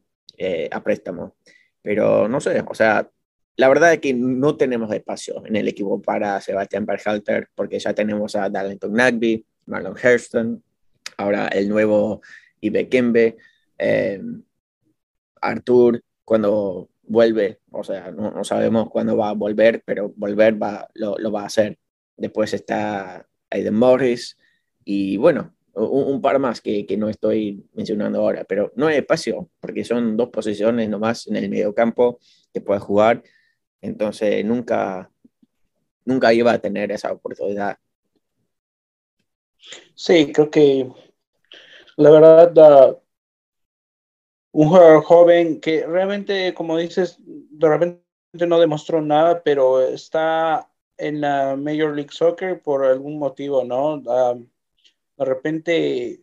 [0.70, 1.36] a préstamo.
[1.82, 3.10] Pero no sé, o sea,
[3.59, 7.92] la verdad es que no tenemos espacio en el equipo para Sebastián Berhalter, porque ya
[7.92, 10.62] tenemos a Darlington Nagby, Marlon Hurston,
[11.16, 12.22] ahora el nuevo
[12.61, 13.36] Ibekembe,
[13.76, 14.22] eh,
[15.40, 20.88] Artur, cuando vuelve, o sea, no, no, sabemos cuándo va a volver, pero volver va,
[20.94, 21.76] lo, lo va a hacer.
[22.16, 24.38] Después está Aiden Morris,
[24.84, 28.98] y bueno, un, un par más que, que, no estoy mencionando ahora, pero no hay
[28.98, 32.20] espacio, porque son dos posiciones nomás en el medio campo
[32.52, 33.24] que puedes jugar,
[33.81, 35.11] entonces nunca,
[36.05, 37.79] nunca iba a tener esa oportunidad.
[39.95, 40.91] Sí, creo que
[41.97, 42.57] la verdad,
[42.93, 43.01] uh,
[44.53, 48.03] un jugador joven que realmente, como dices, de repente
[48.47, 53.95] no demostró nada, pero está en la Major League Soccer por algún motivo, ¿no?
[53.97, 54.47] Uh,
[55.16, 56.22] de repente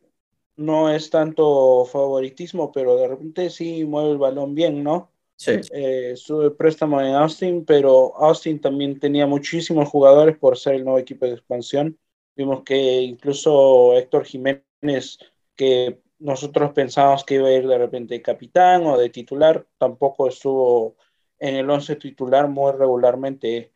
[0.56, 5.12] no es tanto favoritismo, pero de repente sí mueve el balón bien, ¿no?
[5.38, 5.52] Sí.
[5.72, 11.00] Eh, sube préstamo en Austin, pero Austin también tenía muchísimos jugadores por ser el nuevo
[11.00, 12.00] equipo de expansión.
[12.36, 15.20] Vimos que incluso Héctor Jiménez,
[15.56, 20.96] que nosotros pensábamos que iba a ir de repente capitán o de titular, tampoco estuvo
[21.40, 23.74] en el 11 titular muy regularmente.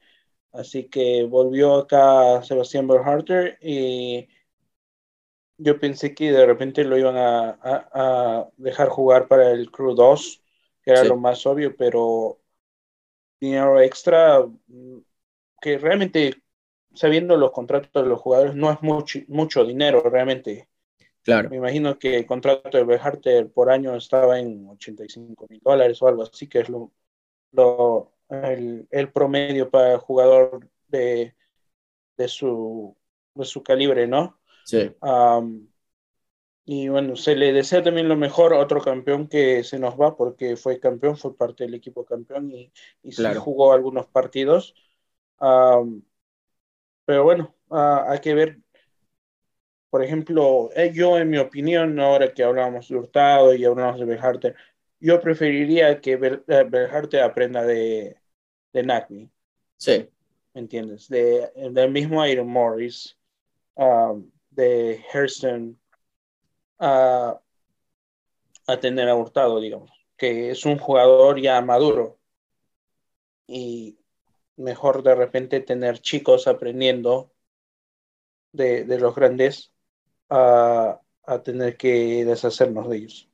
[0.52, 4.28] Así que volvió acá Sebastián Berharter y
[5.58, 9.94] yo pensé que de repente lo iban a, a, a dejar jugar para el Crew
[9.94, 10.39] 2,
[10.90, 11.08] que era sí.
[11.08, 12.40] lo más obvio, pero
[13.40, 14.98] dinero extra, mm,
[15.62, 16.42] que realmente,
[16.96, 20.68] sabiendo los contratos de los jugadores, no es mucho, mucho dinero realmente.
[21.22, 21.50] Claro.
[21.50, 26.08] Me imagino que el contrato de Beharter por año estaba en 85 mil dólares o
[26.08, 26.92] algo así, que es lo,
[27.52, 31.36] lo el, el, promedio para el jugador de,
[32.18, 32.98] de, su,
[33.36, 34.40] de su calibre, ¿no?
[34.66, 34.92] Sí.
[35.02, 35.68] Um,
[36.72, 40.16] y bueno, se le desea también lo mejor a otro campeón que se nos va
[40.16, 43.34] porque fue campeón, fue parte del equipo campeón y, y claro.
[43.34, 44.76] sí jugó algunos partidos.
[45.40, 46.04] Um,
[47.06, 48.60] pero bueno, uh, hay que ver.
[49.90, 54.06] Por ejemplo, eh, yo en mi opinión, ahora que hablábamos de Hurtado y hablamos de
[54.06, 54.54] Berharte,
[55.00, 58.16] yo preferiría que Ber, uh, Berharte aprenda de,
[58.74, 59.28] de Nagby.
[59.78, 60.08] Sí.
[60.54, 61.10] ¿Me entiendes?
[61.10, 63.18] De, del mismo Iron Morris.
[63.74, 65.79] Um, de Hurston
[66.80, 67.40] a,
[68.68, 72.18] a tener a Hurtado, digamos, que es un jugador ya maduro
[73.48, 73.98] y
[74.58, 77.32] mejor de repente tener chicos aprendiendo
[78.52, 79.74] de, de los grandes
[80.30, 83.30] a, a, tener que deshacernos de ellos.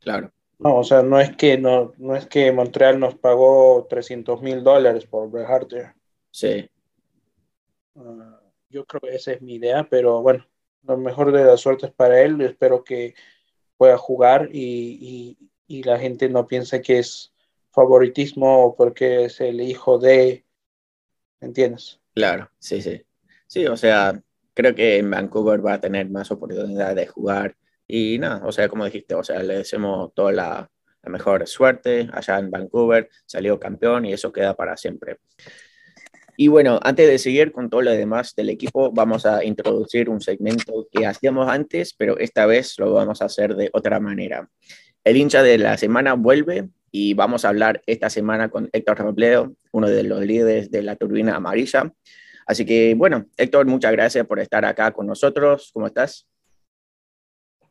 [0.00, 0.32] Claro.
[0.58, 4.62] No, o sea, no es que no, no es que Montreal nos pagó 300 mil
[4.62, 5.94] dólares por Bret Harter.
[6.30, 6.68] Sí.
[7.94, 8.36] Uh,
[8.70, 10.46] yo creo que esa es mi idea, pero bueno,
[10.82, 12.40] lo mejor de las suertes para él.
[12.40, 13.14] Espero que
[13.76, 17.32] pueda jugar y, y, la gente no piense que es
[17.70, 20.44] favoritismo o porque es el hijo de,
[21.40, 21.98] ¿entiendes?
[22.14, 23.02] Claro, sí, sí.
[23.46, 24.22] Sí, o sea,
[24.52, 27.56] creo que en Vancouver va a tener más oportunidad de jugar
[27.86, 30.70] y nada, o sea, como dijiste, o sea, le deseamos toda la,
[31.02, 35.18] la mejor suerte allá en Vancouver, salió campeón y eso queda para siempre.
[36.36, 40.20] Y bueno, antes de seguir con todo lo demás del equipo, vamos a introducir un
[40.20, 44.48] segmento que hacíamos antes, pero esta vez lo vamos a hacer de otra manera.
[45.04, 49.52] El hincha de la semana vuelve y vamos a hablar esta semana con Héctor Robledo,
[49.72, 51.92] uno de los líderes de la turbina amarilla.
[52.46, 55.70] Así que bueno, Héctor, muchas gracias por estar acá con nosotros.
[55.72, 56.26] ¿Cómo estás?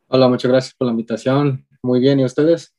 [0.08, 1.66] Hola, muchas gracias por la invitación.
[1.82, 2.76] Muy bien, ¿y ustedes?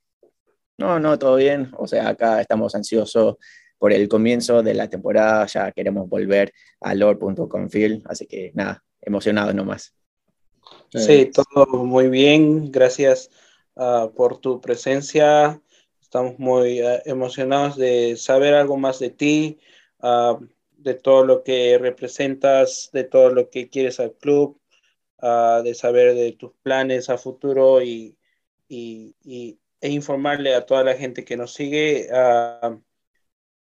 [0.79, 1.71] No, no, todo bien.
[1.77, 3.37] O sea, acá estamos ansiosos
[3.83, 5.45] por el comienzo de la temporada.
[5.47, 9.93] Ya queremos volver a Lord.confil, así que nada, emocionado nomás.
[10.95, 12.71] Sí, todo muy bien.
[12.71, 13.29] Gracias
[13.75, 15.61] ah, por tu presencia.
[16.01, 19.59] Estamos muy ah, emocionados de saber algo más de ti,
[19.99, 20.39] ah,
[20.77, 24.61] de todo lo que representas, de todo lo que quieres al club,
[25.21, 28.17] de saber de tus planes a futuro y,
[28.69, 29.17] y,
[29.81, 32.09] e informarle a toda la gente que nos sigue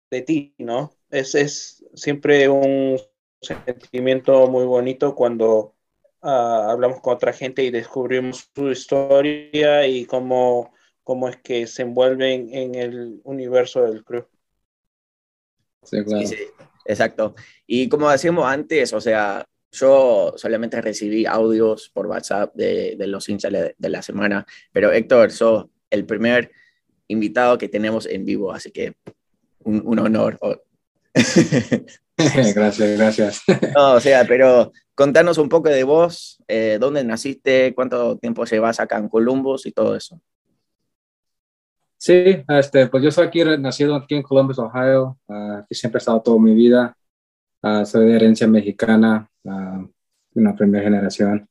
[0.09, 0.93] de ti, ¿no?
[1.09, 2.99] Es, es siempre un
[3.41, 5.75] sentimiento muy bonito cuando
[6.21, 11.83] ah, hablamos con otra gente y descubrimos su historia y cómo, cómo es que se
[11.83, 14.27] envuelven en el universo del club.
[15.83, 16.27] Sí, claro.
[16.27, 16.37] sí,
[16.85, 17.35] exacto.
[17.65, 23.27] Y como decíamos antes, o sea, yo solamente recibí audios por WhatsApp de, de los
[23.29, 26.51] hinchas de, la semana, pero Héctor, sos el primer
[27.07, 28.95] invitado que tenemos en vivo, así que
[29.68, 30.39] un, honor.
[32.18, 33.41] gracias, gracias.
[33.76, 38.80] No, o sea, pero contanos un poco de vos, eh, dónde naciste, cuánto tiempo llevas
[38.80, 40.20] acá en Columbus y todo eso.
[41.97, 46.01] Sí, este, pues yo soy aquí, nacido aquí en Columbus, Ohio, uh, aquí siempre he
[46.01, 46.95] estado toda mi vida,
[47.63, 49.88] uh, soy de herencia mexicana, uh,
[50.36, 51.49] una primera generación,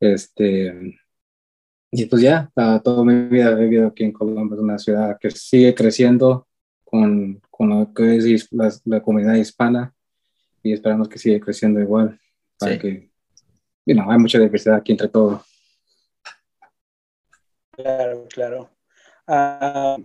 [0.00, 0.98] este,
[1.92, 2.50] y pues ya,
[2.82, 6.48] toda mi vida he vivido aquí en Columbus, una ciudad que sigue creciendo,
[6.84, 9.94] con, con lo que es la, la, comunidad hispana
[10.62, 12.20] y esperamos que siga creciendo igual.
[12.58, 13.10] Para que,
[13.86, 15.40] you hay mucha diversidad aquí entre todos.
[17.70, 18.70] Claro, claro.
[19.26, 19.96] Ah,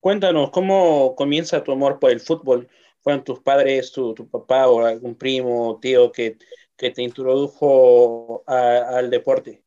[0.00, 2.68] cuéntanos, ¿cómo comienza tu amor por el fútbol?
[3.00, 6.38] ¿Fueron tus padres, tu, tu papá o algún primo, tío que,
[6.76, 9.62] que te introdujo al deporte?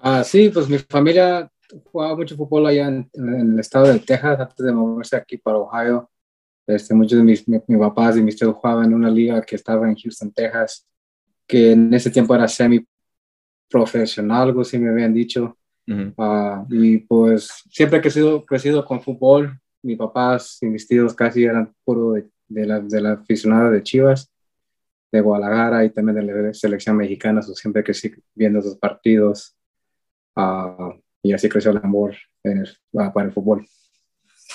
[0.00, 1.48] Ah, sí, pues mi familia
[1.84, 6.10] jugaba mucho fútbol allá en, el estado de Texas antes de moverse aquí para Ohio.
[6.66, 7.44] Este, muchos de mis,
[7.78, 10.86] papás y mis tíos jugaban en una liga que estaba en Houston, Texas,
[11.46, 12.86] que en ese tiempo era semi
[13.68, 15.58] profesional, algo así me habían dicho.
[16.16, 19.58] Ah, y pues siempre he crecido, crecido con fútbol.
[19.82, 23.82] Mis papás y mis tíos casi eran puro de, de, la, de la aficionada de
[23.82, 24.32] Chivas,
[25.12, 27.42] de Guadalajara y también de la selección mexicana.
[27.42, 29.54] So siempre crecí viendo esos partidos.
[30.34, 32.14] Uh, y así creció el amor
[32.92, 33.66] para el fútbol.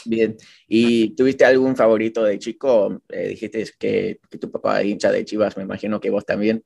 [0.05, 3.01] Bien, ¿y tuviste algún favorito de chico?
[3.09, 6.63] Eh, dijiste que, que, tu papá es hincha de Chivas, me imagino que vos también.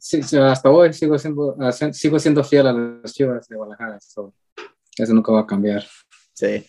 [0.00, 1.56] Sí, sí, hasta hoy sigo siendo,
[1.92, 4.34] sigo siendo fiel a las Chivas de Guadalajara, eso,
[4.98, 5.84] eso nunca va a cambiar.
[6.32, 6.66] Sí.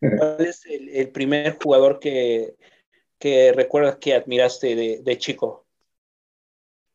[0.00, 2.56] ¿Cuál es el, primer jugador que,
[3.18, 5.66] que, recuerdas que admiraste de, de chico?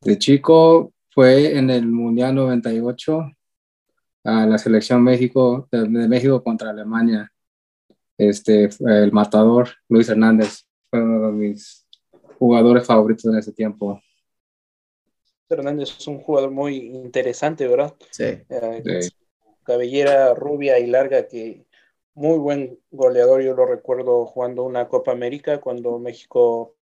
[0.02, 3.37] De chico fue en el Mundial 98,
[4.28, 7.32] a la selección México, de, México contra Alemania.
[8.18, 11.88] Este, el matador Luis Hernández fue uno de mis
[12.38, 14.02] jugadores favoritos en ese tiempo.
[15.50, 17.96] Hernández es un jugador muy interesante, ¿verdad?
[18.12, 18.26] Sí.
[18.50, 19.10] Eh,
[19.64, 21.66] cabellera rubia y larga que
[22.14, 23.42] muy buen goleador.
[23.42, 26.76] Yo lo recuerdo jugando una Copa América cuando México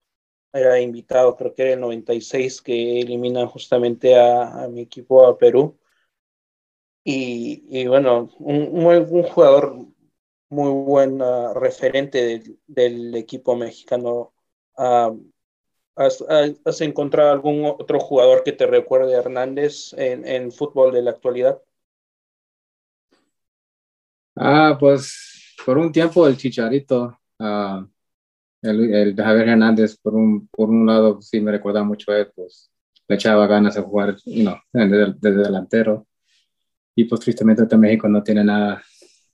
[0.53, 5.36] era invitado, creo que era el 96 que eliminan justamente a, a mi equipo, a
[5.36, 5.76] Perú.
[7.05, 9.87] Y, bueno, un, jugador
[10.49, 14.33] muy buen uh, referente del equipo mexicano.
[14.77, 15.19] Uh,
[15.97, 21.11] ¿has, encontrado algún otro jugador que te recuerde a Hernández en, en fútbol de la
[21.11, 21.61] actualidad?
[24.37, 27.85] Ah, pues por un tiempo el Chicharito, uh,
[28.63, 32.33] el, el, Javier Hernández, por un, por un lado sí me recuerda mucho a él,
[32.35, 32.71] pues
[33.09, 36.07] le echaba ganas de jugar desde, desde delantero
[36.95, 38.82] y pues tristemente en México no tiene nada,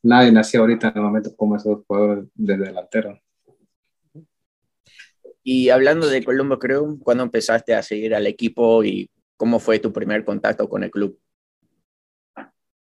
[0.02, 3.18] nadie nació ahorita en el momento como esos jugadores de delantero.
[5.42, 9.92] Y hablando de Colombo Crew, ¿cuándo empezaste a seguir al equipo y cómo fue tu
[9.92, 11.18] primer contacto con el club?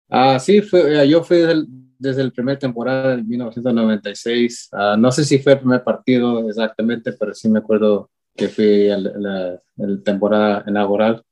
[0.10, 1.38] Ah, sí, fue, eh, yo fui
[1.98, 4.70] desde el, primer temporada de 1996.
[4.72, 8.90] Ah, no sé si fue el primer partido exactamente, pero sí me acuerdo que fui
[8.90, 9.62] a la,
[10.04, 11.24] temporada inaugural.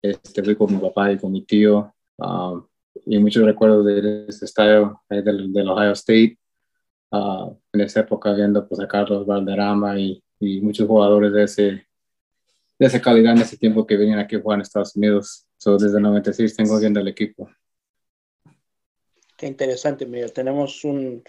[0.00, 1.94] Este, fui con mi papá y con mi tío.
[2.18, 2.60] Ah,
[3.06, 6.38] y muchos recuerdos de ese estadio del, del, Ohio State.
[7.10, 11.62] Ah, en esa época viendo pues, a Carlos Valderrama y, y, muchos jugadores de, ese,
[12.78, 15.46] de esa calidad en ese tiempo que venían aquí a jugar en Estados Unidos.
[15.58, 17.50] So, desde el 96 tengo viendo el equipo.
[19.36, 21.22] Qué interesante, mira, tenemos un,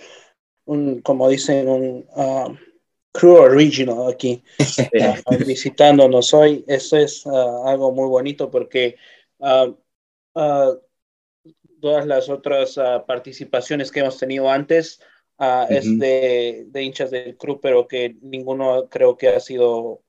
[0.66, 2.56] un como dicen, un uh,
[3.12, 6.64] crew original aquí uh, visitándonos hoy.
[6.68, 8.96] Eso es uh, algo muy bonito porque
[11.84, 15.02] todas las otras participaciones que hemos tenido antes
[15.70, 20.02] es de, de, hinchas del crew, pero que ninguno creo que ha sido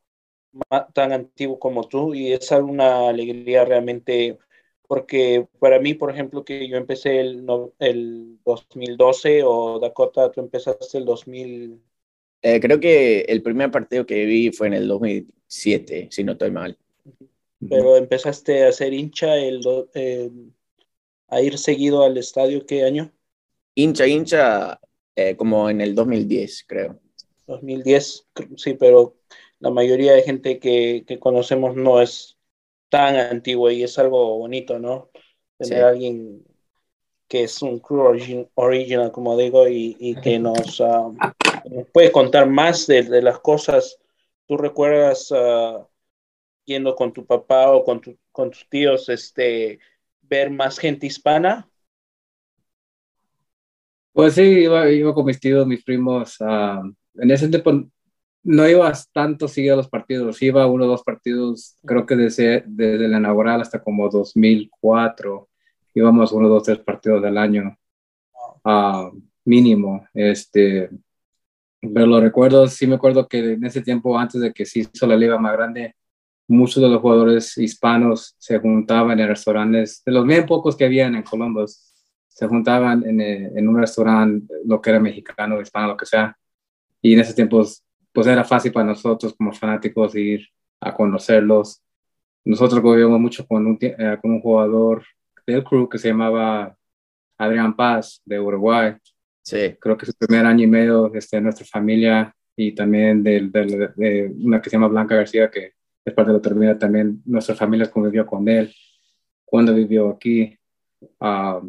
[0.92, 4.38] tan antiguo como tú y es una alegría realmente
[4.86, 7.44] porque para mí, por ejemplo, que yo empecé el,
[7.80, 11.80] el 2012 o Dakota, tú empezaste el 2000.
[12.42, 16.52] Eh, creo que el primer partido que vi fue en el 2007, si no estoy
[16.52, 16.78] mal.
[17.68, 19.60] Pero empezaste a ser hincha, el,
[21.34, 23.12] a ir seguido al estadio, ¿qué año?
[23.74, 24.80] Hincha, hincha,
[25.16, 27.00] eh, como en el 2010, creo.
[27.46, 29.16] 2010, sí, pero
[29.58, 32.38] la mayoría de gente que, que conocemos no es
[32.88, 35.10] tan antiguo y es algo bonito, ¿no?
[35.58, 36.44] Tener a alguien
[37.26, 38.16] que es un crew
[38.54, 41.10] original, como digo, y, que nos, ah,
[41.92, 43.98] puede contar más de, las cosas.
[44.46, 45.84] ¿Tú recuerdas uh,
[46.64, 49.80] yendo con tu papá o con, con tus tíos, este,
[50.28, 51.68] ver más gente hispana?
[54.12, 56.36] Pues sí, iba, iba con mis tíos, mis primos.
[56.40, 56.82] Ah,
[57.14, 57.72] en ese tiempo
[58.44, 62.62] no ibas tanto seguido a los partidos, iba uno o dos partidos, creo que desde,
[62.66, 65.48] desde la inaugural hasta como 2004,
[65.94, 67.76] íbamos uno, dos, tres partidos del año
[68.64, 69.10] uh,
[69.44, 70.06] mínimo.
[70.12, 70.90] Este,
[71.80, 75.06] pero lo recuerdo, sí me acuerdo que en ese tiempo, antes de que se hizo
[75.06, 75.96] la liga más grande,
[76.46, 81.14] muchos de los jugadores hispanos se juntaban en restaurantes, de los bien pocos que habían
[81.14, 81.92] en Columbus,
[82.28, 86.36] se juntaban en, en un restaurante, lo que era mexicano, hispano, lo que sea.
[87.00, 87.64] Y en ese tiempo
[88.12, 90.48] pues era fácil para nosotros como fanáticos ir
[90.80, 91.82] a conocerlos.
[92.44, 95.04] Nosotros vivíamos mucho con un, eh, con un jugador
[95.46, 96.76] del club que se llamaba
[97.36, 98.94] Adrián Paz de Uruguay.
[99.42, 99.76] Sí.
[99.80, 103.50] Creo que su primer año y medio este, de nuestra familia y también de,
[103.96, 105.72] de, una que se llama Blanca García, que
[106.04, 108.74] es parte de la terminal también nuestra familia convivió con él
[109.44, 110.58] cuando vivió aquí.
[111.20, 111.60] Ah,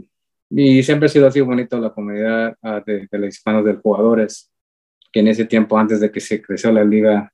[0.50, 3.82] y siempre ha sido así bonito la comunidad ah, de, de, los hispanos, de los
[3.82, 4.52] jugadores
[5.16, 7.32] que en ese tiempo, antes de que se creció la liga,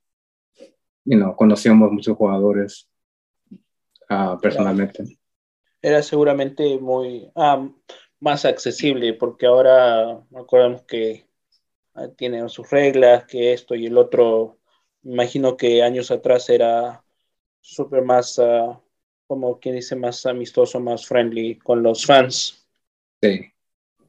[1.04, 2.88] you know, conocíamos muchos jugadores
[4.10, 5.04] uh, personalmente.
[5.82, 7.76] Era seguramente muy um,
[8.20, 11.26] más accesible, porque ahora acordamos que
[11.96, 14.60] uh, tienen sus reglas, que esto y el otro.
[15.04, 17.04] Imagino que años atrás era
[17.60, 18.78] súper más, uh,
[19.28, 22.68] como quien dice, más amistoso, más friendly con los fans.
[23.22, 23.52] Sí.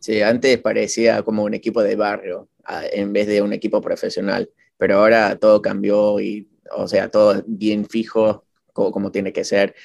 [0.02, 2.48] Sí, antes parecía como un equipo de barrio
[2.92, 7.86] en vez de un equipo profesional, pero ahora todo cambió y, o sea, todo bien
[7.88, 9.76] fijo como, tiene que ser.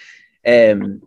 [0.41, 0.99] Em,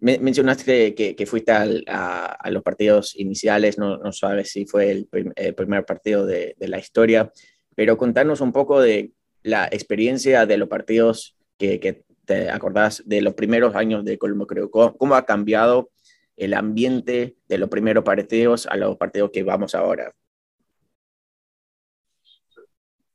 [0.00, 5.06] mencionaste que, que fuiste a, los partidos iniciales, no, no, sabes si fue el,
[5.54, 7.32] primer partido de, de, la historia,
[7.74, 9.12] pero contanos un poco de
[9.42, 14.46] la experiencia de los partidos que, que te acordás de los primeros años de Colombo,
[14.46, 14.70] creo.
[14.70, 15.90] ¿Cómo ha cambiado
[16.36, 20.12] el ambiente de los primeros partidos a los partidos que vamos ahora?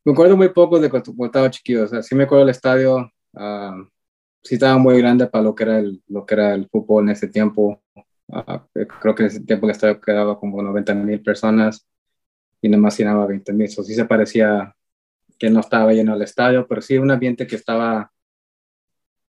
[0.03, 3.11] Me acuerdo muy poco de cuando estaba chiquito, o sea, sí me acuerdo del estadio,
[3.33, 3.87] uh,
[4.41, 7.09] sí estaba muy grande para lo que era el, lo que era el fútbol en
[7.09, 7.81] ese tiempo.
[8.27, 11.85] Uh, creo que en ese tiempo el estadio quedaba como 90 mil personas
[12.61, 13.65] y nada más llenaba 20 mil.
[13.65, 14.73] Eso sí se parecía
[15.37, 18.11] que no estaba lleno el estadio, pero sí un ambiente que estaba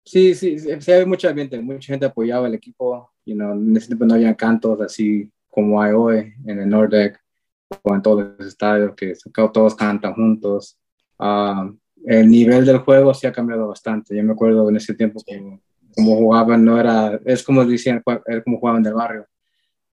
[0.06, 3.88] Sí, sí, sí, había mucho ambiente, mucha gente apoyaba el equipo, you know, en ese
[3.88, 7.20] tiempo no había cantos así como hay hoy en el Nordeck
[7.82, 9.14] o en todos los estadios que
[9.52, 10.78] todos cantan juntos.
[11.18, 11.72] Ah,
[12.06, 14.16] el nivel del juego sí ha cambiado bastante.
[14.16, 15.60] Yo me acuerdo en ese tiempo como,
[15.96, 19.26] como jugaban, no era, es como decían, era como jugaban del barrio.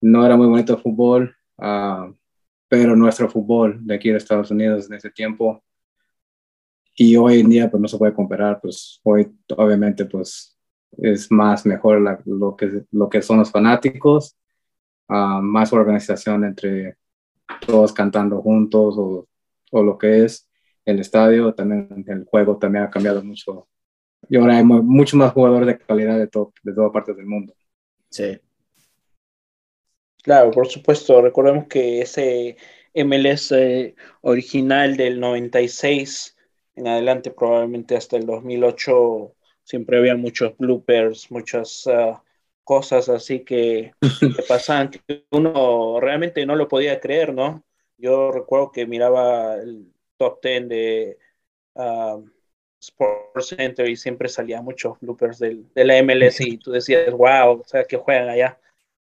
[0.03, 2.13] No era muy bonito el fútbol, uh,
[2.69, 5.63] pero nuestro fútbol de aquí de Estados Unidos en ese tiempo
[6.95, 10.59] y hoy en día pues no se puede comparar, pues hoy obviamente pues
[10.99, 14.37] es más mejor lo, que, lo que son los fanáticos,
[15.09, 16.97] uh, más organización entre
[17.67, 19.27] todos cantando juntos o,
[19.71, 20.49] o, lo que es
[20.85, 23.69] el estadio, también el juego también ha cambiado mucho.
[24.29, 27.55] Y ahora hay mucho más jugadores de calidad de, todo, de todas partes del mundo.
[28.09, 28.39] Sí.
[30.23, 31.21] Claro, por supuesto.
[31.21, 32.57] Recordemos que ese
[32.95, 36.37] MLS eh, original del 96
[36.75, 42.23] en adelante, probablemente hasta el 2008, siempre había muchos bloopers, muchas ah,
[42.65, 47.63] cosas así que, que pasaban que uno realmente no lo podía creer, ¿no?
[47.99, 51.19] Yo recuerdo que miraba el top 10 de
[51.75, 52.25] uh,
[52.81, 57.61] Sports Center y siempre salía muchos bloopers del, de la MLS y tú decías, wow,
[57.61, 58.59] o sea, que juegan allá.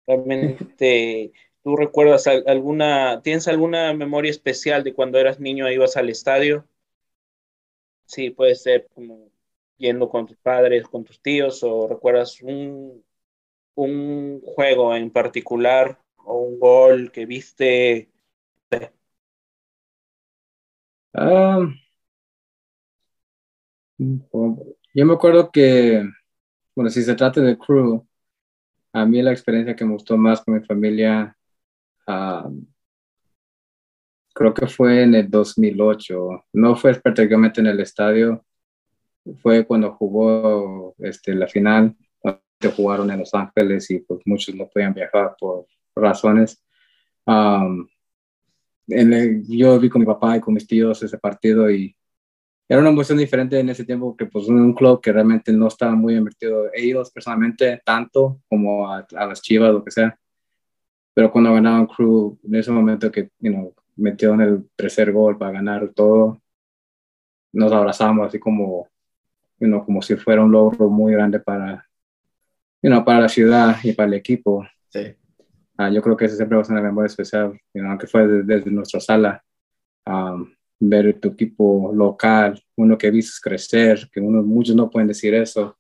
[0.08, 1.32] Realmente,
[1.64, 6.66] ¿tú recuerdas alguna, tienes alguna memoria especial de cuando eras niño e ibas al estadio?
[8.10, 9.30] Sí, puede ser como
[9.78, 13.04] yendo con tus padres, con tus tíos, o recuerdas un,
[13.76, 18.10] un juego en particular o un gol que viste.
[21.14, 21.70] Ah,
[23.98, 26.04] yo me acuerdo que,
[26.76, 28.08] bueno, si se trata de crew,
[28.94, 31.38] a mí la experiencia que me gustó más con mi familia,
[32.08, 32.50] ah,
[34.40, 36.46] creo que fue en el 2008.
[36.54, 38.46] No fue prácticamente en el estadio,
[39.42, 41.96] fue cuando jugó este, la final,
[42.58, 45.66] que jugaron en Los Ángeles y pues muchos no podían viajar por
[45.96, 46.64] razones.
[47.26, 47.88] Um,
[48.88, 51.96] yo vi con mi papá y con mis tíos ese partido y
[52.68, 55.96] era una emoción diferente en ese tiempo que pues un club que realmente no estaba
[55.96, 60.20] muy invertido ellos personalmente tanto como a, las chivas lo que sea
[61.14, 65.38] pero cuando ganaban crew en ese momento que you know, metió en el tercer gol
[65.38, 66.42] para ganar todo
[67.52, 68.88] nos abrazamos así como
[69.60, 71.88] you know, como si fuera un logro muy grande para
[72.82, 75.16] you know, para la ciudad y para el equipo sí.
[75.82, 78.70] Ah, yo creo que eso siempre va a ser una memoria especial, aunque fue desde,
[78.70, 79.42] nuestra sala,
[80.78, 85.78] ver tu equipo local, uno que viste crecer, que uno, muchos no pueden decir eso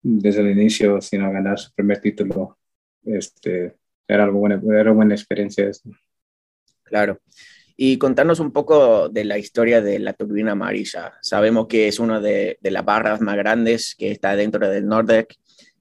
[0.00, 2.56] desde el inicio, sino ganar su primer título.
[3.04, 3.74] Este,
[4.06, 5.90] era, algo buena, era una buena experiencia eso.
[6.86, 7.20] Claro.
[7.76, 11.12] Y contarnos un poco de la historia de la turbina amarilla.
[11.20, 15.36] Sabemos que es una de, de las barras más grandes que está dentro del Nordec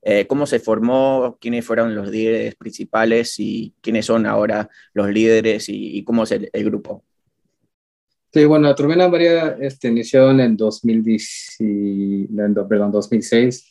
[0.08, 5.66] eh, cómo se formó, quiénes fueron los líderes principales y quiénes son ahora los líderes
[5.68, 7.03] y, cómo es el, grupo.
[8.32, 11.58] Sí, bueno, la Turbina María este, inició en el 2010,
[12.70, 13.68] perdón, 2006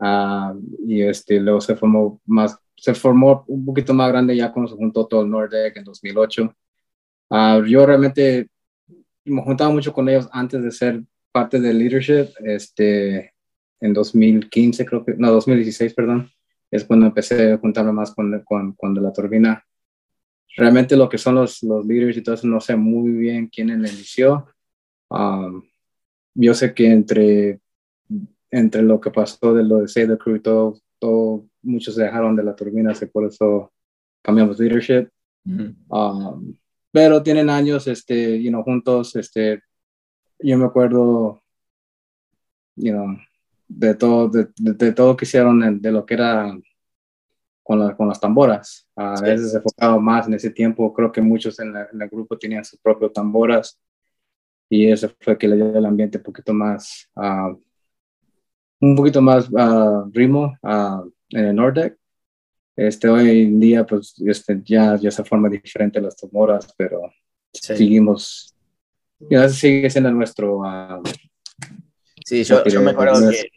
[0.00, 0.52] ah,
[0.86, 4.76] y este, luego se formó más, se formó un poquito más grande ya cuando se
[4.76, 6.54] juntó todo el Nordec en 2008.
[7.30, 8.48] Ah, yo realmente
[9.24, 11.02] me juntaba mucho con ellos antes de ser
[11.32, 12.28] parte del leadership.
[12.40, 13.34] Este,
[13.80, 16.30] en 2015, creo que, no, 2016, perdón,
[16.70, 19.64] es cuando empecé a juntarme más con, con, con la turbina.
[20.56, 23.68] Realmente lo que son los, los líderes y todo eso, no sé muy bien quién
[23.68, 24.46] la inició.
[25.08, 25.62] Um,
[26.34, 27.60] yo sé que entre,
[28.50, 32.02] entre lo que pasó de lo de Save the Crew y todo, todo, muchos se
[32.02, 33.72] dejaron de la turbina, así por eso
[34.22, 35.08] cambiamos leadership.
[35.44, 36.56] Um,
[36.90, 39.62] pero tienen años, este, you know, juntos, este,
[40.40, 41.42] yo me acuerdo,
[42.76, 43.16] you know,
[43.68, 46.58] de todo, de, de, todo que hicieron de lo que era
[47.62, 48.88] con, con las tamboras.
[48.96, 50.92] A veces se enfocaba más en ese tiempo.
[50.94, 53.78] Creo que muchos en, el grupo tenían sus propios tamboras
[54.70, 57.60] y eso fue que le dio el ambiente un poquito más, uh,
[58.80, 61.98] un poquito más uh, ritmo uh, en el Nordec.
[62.78, 67.12] Este, hoy en día, pues este, ya, ya se forma diferente las tamboras, pero
[67.52, 68.54] seguimos,
[69.18, 70.60] ya sigue siendo nuestro.
[72.24, 73.50] sí, yo, yo me acuerdo que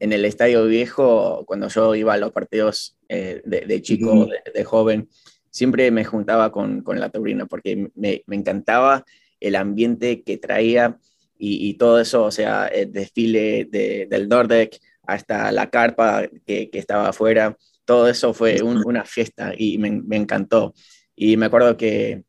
[0.00, 5.08] en el estadio viejo, cuando yo iba a los partidos eh, de, chico, de, joven,
[5.48, 9.06] siempre me juntaba con, la taurina porque me, encantaba
[9.40, 10.98] el ambiente que traía
[11.38, 17.56] y, todo eso, o sea, el desfile del Nordec hasta la carpa que, estaba afuera,
[17.88, 20.74] todo eso fue una fiesta y me, encantó.
[21.16, 22.22] Y me acuerdo que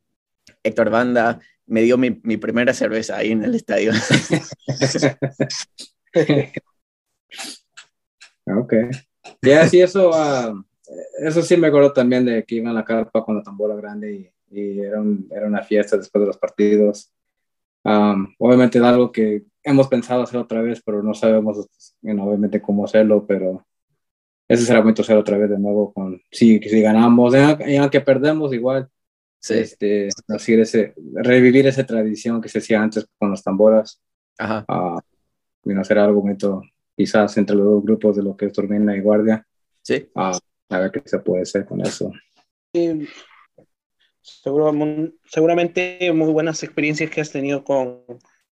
[0.63, 3.91] Héctor Banda me dio mi, mi primera cerveza ahí en el estadio.
[8.51, 8.73] Ok.
[9.43, 10.51] Ya, sí, eso, ah,
[11.19, 14.11] eso sí me acuerdo también de que iban a la carpa con la tambora grande
[14.11, 17.13] y, y era, era, una fiesta después de los partidos.
[17.83, 21.69] obviamente es algo que hemos pensado hacer otra vez, pero no sabemos
[22.01, 23.67] obviamente cómo hacerlo, pero
[24.49, 27.35] ese será momento hacer otra vez de nuevo con, si, si ganamos,
[27.67, 28.89] y aunque perdemos igual,
[29.39, 29.53] sí.
[29.53, 34.01] este, ese, revivir esa tradición que se hacía antes con las tamboras.
[34.39, 34.65] Ajá.
[34.67, 36.63] Uh, hacer algo bonito
[36.95, 39.45] quizás entre los dos grupos de lo que es Turbina y Guardia.
[39.83, 40.09] Sí.
[40.15, 40.31] a
[40.79, 42.11] ver qué se puede hacer con eso.
[42.73, 43.07] Sí.
[44.21, 44.73] Seguro,
[45.25, 48.01] seguramente muy buenas experiencias que has tenido con,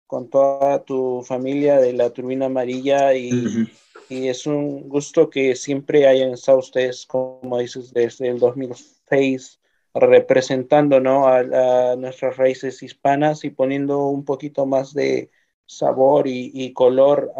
[0.08, 3.70] con toda tu familia de la turbina amarilla y,
[4.10, 9.60] y es un gusto que siempre hayan estado ustedes, como dices, desde el 2006
[9.94, 11.28] representando ¿no?
[11.28, 15.30] a, nuestras raíces hispanas y poniendo un poquito más de
[15.66, 17.32] sabor y, color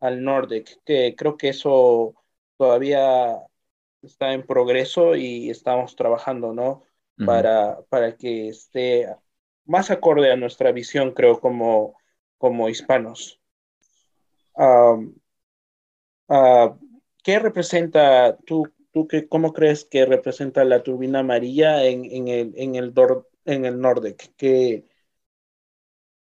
[0.00, 2.14] al Nordic, que creo que eso
[2.56, 3.42] todavía
[4.02, 6.82] está en progreso y estamos trabajando, ¿no?
[7.24, 9.08] para, para que esté
[9.64, 11.96] más acorde a nuestra visión, creo, como,
[12.38, 13.40] como hispanos.
[16.28, 22.54] ¿Qué representa tú ¿Tú qué, cómo crees que representa la turbina amarilla en, en el,
[22.56, 22.94] en el,
[23.44, 24.32] en el Nordic?
[24.38, 24.86] ¿Qué,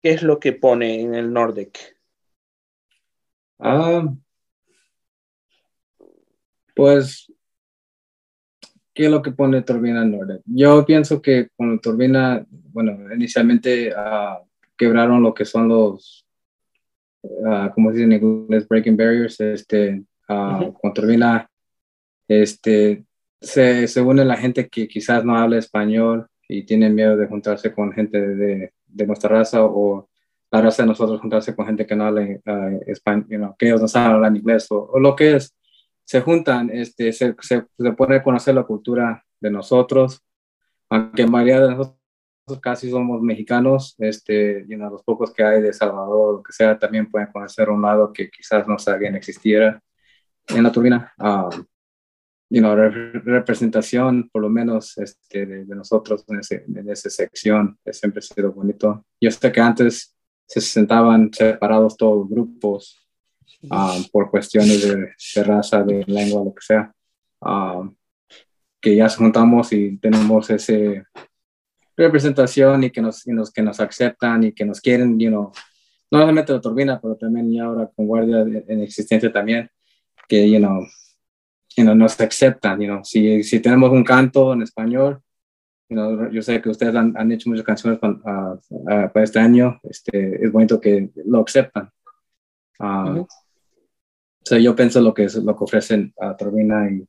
[0.02, 1.78] ¿Qué es lo que pone en el Nordic?
[3.60, 4.12] Ah,
[6.76, 7.32] pues,
[8.92, 10.42] ¿qué es lo que pone turbina Nordic?
[10.46, 14.44] Yo pienso que con turbina, bueno, inicialmente uh,
[14.76, 16.27] quebraron lo que son los,
[17.24, 21.50] uh, como dicen en inglés, breaking barriers, este, uh, con turbina
[22.28, 23.06] este,
[23.40, 27.74] se, se une la gente que quizás no habla español y tiene miedo de juntarse
[27.74, 30.10] con gente de, de nuestra raza o
[30.52, 33.88] la raza de nosotros juntarse con gente que no habla uh, español, que ellos no
[33.88, 35.56] saben hablar inglés o, lo que es.
[36.04, 40.24] Se juntan, este, se, se, se puede conocer la cultura de nosotros,
[40.90, 41.97] aunque mayoría de nosotros
[42.62, 47.10] casi somos mexicanos, este, y los pocos que hay de Salvador, lo que sea, también
[47.10, 49.82] pueden conocer un lado que quizás no sabían existiera
[50.48, 51.14] en la turbina.
[51.20, 51.66] Um,
[52.50, 58.20] you know, representación, por lo menos este, de, nosotros en, ese, en esa sección, siempre
[58.20, 59.06] ha sido bonito.
[59.20, 62.98] Yo sé que antes se sentaban separados todos los grupos
[63.64, 66.94] um, por cuestiones de, raza, de lengua, lo que sea,
[67.42, 67.94] um,
[68.80, 70.74] que ya juntamos y tenemos esa
[71.98, 75.52] representación y que nos, y nos, que nos aceptan y que nos quieren, you know,
[76.12, 79.70] no solamente la turbina, pero también y ahora con guardia en existencia también,
[80.28, 80.86] que, you know,
[81.76, 82.80] you know, nos aceptan.
[82.80, 85.22] You know, si, si tenemos un canto en español,
[85.90, 89.24] you know, yo sé que ustedes han, han hecho muchas canciones para, uh, uh, para,
[89.24, 91.90] este año, este, es bonito que lo aceptan.
[92.80, 93.26] Uh,
[94.44, 97.08] so yo pienso lo que, es, lo que ofrecen a Turbina y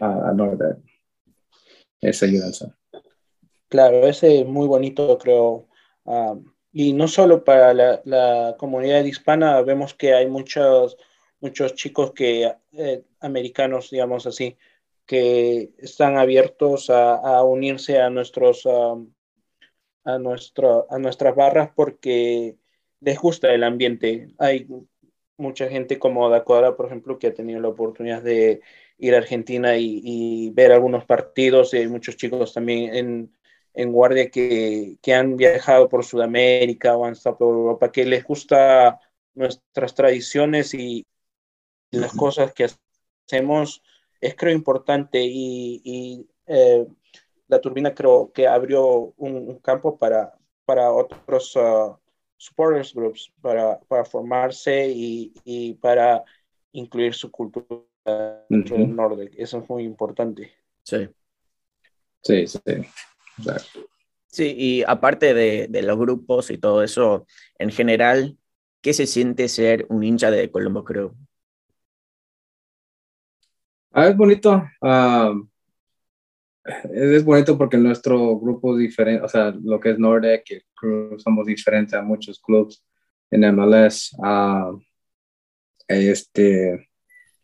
[0.00, 0.76] a, a
[2.00, 2.50] esa ayuda.
[3.70, 5.68] Claro, ese es muy bonito, creo.
[6.72, 10.96] y no solo para la, comunidad hispana, vemos que hay muchos
[11.40, 14.56] muchos chicos que, eh, americanos, digamos así,
[15.06, 22.56] que están abiertos a, unirse a nuestros, a, nuestro, a nuestras barras porque
[23.00, 24.28] les gusta el ambiente.
[24.38, 24.68] Hay
[25.36, 28.60] mucha gente como Dakota, por ejemplo, que ha tenido la oportunidad de
[28.98, 33.39] ir a Argentina y, ver algunos partidos, y hay muchos chicos también en,
[33.74, 38.24] en guardia que, que, han viajado por Sudamérica o han estado por Europa, que les
[38.24, 39.00] gusta
[39.34, 41.06] nuestras tradiciones y,
[41.92, 42.68] las cosas que
[43.26, 43.82] hacemos
[44.20, 46.86] es creo importante y, eh,
[47.48, 51.96] la turbina creo que abrió un, campo para, para otros uh,
[52.36, 56.22] supporters groups, para, para formarse y, y, para
[56.70, 57.82] incluir su cultura
[58.48, 59.34] dentro del Nordic.
[59.36, 60.52] Eso es muy importante.
[60.84, 61.08] Sí.
[62.22, 62.60] Sí, sí.
[64.26, 67.26] Sí, y aparte de, de, los grupos y todo eso,
[67.58, 68.38] en general,
[68.80, 71.14] ¿qué se siente ser un hincha de Colombo Crew?
[73.92, 74.62] Ah, es bonito.
[74.80, 75.34] Ah,
[76.92, 81.18] es bonito porque nuestro grupo es diferente, o sea, lo que es Nordic y Crew,
[81.18, 82.84] somos diferentes a muchos clubes
[83.30, 84.16] en MLS.
[84.22, 84.72] Ah,
[85.88, 86.89] este,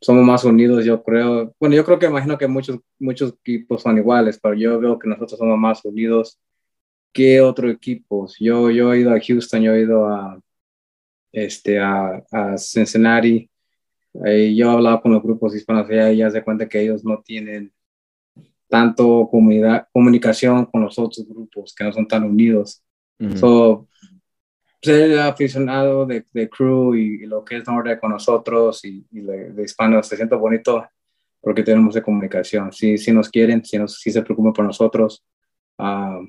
[0.01, 1.55] somos más unidos, yo creo.
[1.61, 5.09] Bueno, yo creo que imagino que muchos, muchos equipos son iguales, pero yo veo que
[5.09, 6.39] nosotros somos más unidos
[7.13, 8.37] que otros equipos.
[8.39, 10.41] Yo, yo he ido a Houston, yo he ido a,
[11.33, 13.51] este, a, a Cincinnati
[14.25, 17.23] eh, yo he hablado con los grupos hispanos y ya se cuenta que ellos no
[17.23, 17.73] tienen
[18.69, 22.83] tanto comunidad, comunicación con los otros grupos, que no son tan unidos.
[24.83, 30.07] Ser aficionado de, de crew y, lo que es norte con nosotros y, de, hispanos
[30.07, 30.87] se siente bonito
[31.41, 32.73] porque tenemos de comunicación.
[32.73, 35.25] Si, si nos quieren, si, nos, si se preocupan por nosotros,
[35.79, 36.29] um,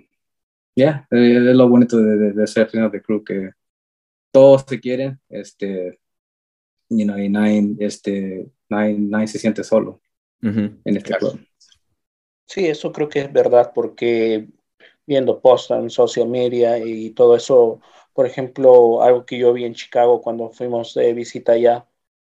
[0.75, 3.51] ya, es, lo bonito de, de, ser aficionado de crew, que
[4.31, 5.99] todos se quieren, este,
[6.89, 10.01] you know, y Nine, este, Nine, se siente solo
[10.41, 11.39] en este club.
[12.45, 14.47] Sí, eso creo que es verdad porque
[15.05, 17.81] viendo posts en social media y todo eso,
[18.17, 21.87] por ejemplo, algo que yo vi en Chicago cuando fuimos de visita allá,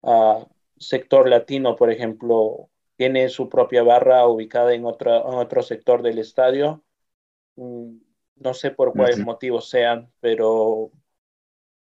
[0.02, 0.44] a
[0.76, 6.18] sector latino, por ejemplo, tiene su propia barra ubicada en, otra, en otro sector del
[6.18, 6.82] estadio.
[7.54, 7.98] Mm,
[8.38, 10.90] no sé por cuáles motivos sean, pero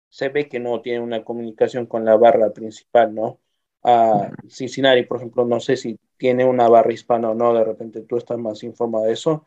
[0.07, 3.41] se ve que no tiene una comunicación con la barra principal, ¿no?
[3.83, 8.03] a Cincinnati, por ejemplo, no sé si tiene una barra hispana o no, de repente
[8.03, 9.45] tú estás más informado de eso,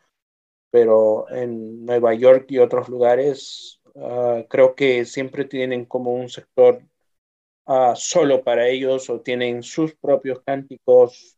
[0.69, 6.81] pero en Nueva York y otros lugares ah, creo que siempre tienen como un sector
[7.65, 11.37] ah, solo para ellos o tienen sus propios cánticos.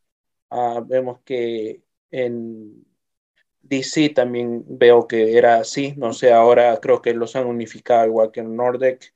[0.49, 2.85] Ah, vemos que en
[3.61, 8.31] DC también veo que era así, no sé, ahora creo que los han unificado igual
[8.31, 9.13] que en Nordic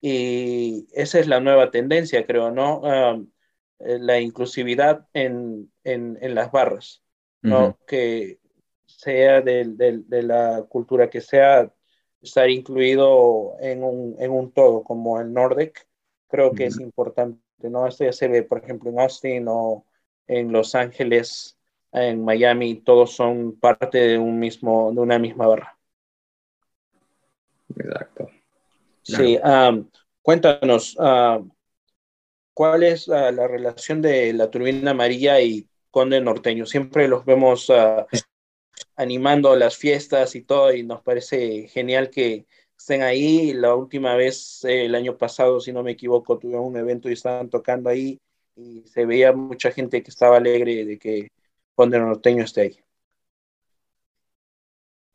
[0.00, 2.82] y esa es la nueva tendencia, creo, ¿no?
[3.80, 7.02] Eh, la inclusividad en, en, en las barras,
[7.42, 7.78] ¿no?
[7.86, 8.40] Que
[8.86, 11.72] sea de, de, la cultura que sea,
[12.28, 15.86] estar incluido en un, en un todo, como el Nordic,
[16.28, 17.86] creo que es importante, ¿no?
[17.86, 19.84] Esto ya se ve, por ejemplo, en Austin o
[20.26, 21.58] en Los Ángeles,
[21.90, 25.78] en Miami, todos son parte de un mismo, de una misma barra.
[27.74, 28.28] Exacto.
[29.02, 29.38] Sí,
[30.20, 30.96] cuéntanos,
[32.52, 36.66] ¿cuál es la relación de la turbina amarilla y Conde Norteño?
[36.66, 37.72] Siempre los vemos
[38.96, 43.52] animando las fiestas y todo, y nos parece genial que estén ahí.
[43.54, 47.12] La última vez, eh, el año pasado, si no me equivoco, tuve un evento y
[47.12, 48.18] estaban tocando ahí
[48.56, 51.28] y se veía mucha gente que estaba alegre de que
[51.74, 52.78] Conde Norteño esté ahí.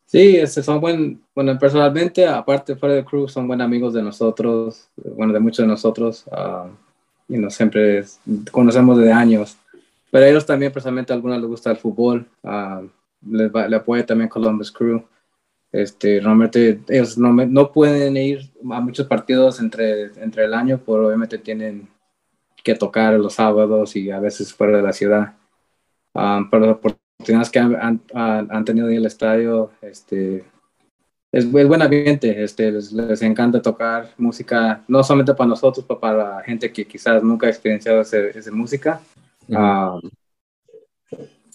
[0.05, 4.88] Sí, este, son buen, bueno, personalmente, aparte fuera del crew, son buenos amigos de nosotros,
[4.95, 6.70] bueno, de muchos de nosotros, uh,
[7.28, 8.03] y nos siempre
[8.51, 9.57] conocemos desde años,
[10.11, 12.88] pero ellos también, personalmente, a algunos les gusta el fútbol, uh,
[13.30, 15.04] le, le apoya también Columbus Crew.
[15.72, 21.08] Este, realmente ellos no, no, pueden ir a muchos partidos entre, entre el año, pero
[21.08, 21.90] obviamente tienen
[22.64, 25.34] que tocar los sábados y a veces fuera de la ciudad.
[26.14, 27.76] Um, pero las oportunidades que han,
[28.14, 30.46] han, han, tenido en el estadio, este,
[31.32, 36.00] es, es buen ambiente, este, les, les, encanta tocar música, no solamente para nosotros, pero
[36.00, 39.02] para gente que quizás nunca ha experienciado esa música.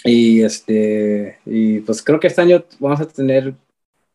[0.05, 3.55] Y este, y pues creo que este año vamos a tener,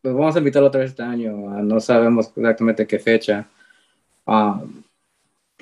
[0.00, 1.32] pues vamos a invitarlo otra vez este año,
[1.62, 3.46] no sabemos exactamente qué fecha.
[4.26, 4.82] Um,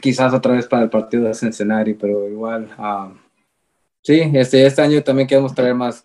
[0.00, 3.16] quizás otra vez para el partido de Cincinnati, pero igual, um,
[4.02, 6.04] sí, este, este año también queremos traer más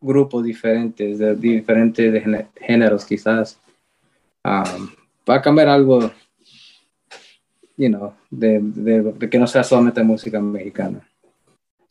[0.00, 2.24] grupos diferentes, de diferentes
[2.56, 3.58] géneros quizás,
[4.44, 4.90] um,
[5.24, 6.10] para cambiar algo,
[7.76, 11.06] you know, de, de, de, que no sea solamente música mexicana.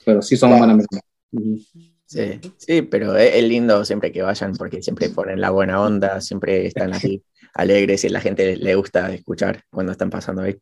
[0.06, 0.86] Pero sí son buenas
[1.32, 6.66] Sí, sí, pero es, lindo siempre que vayan porque siempre ponen la buena onda, siempre
[6.66, 7.24] están así
[7.54, 10.58] alegres y la gente le gusta escuchar cuando están pasando ahí.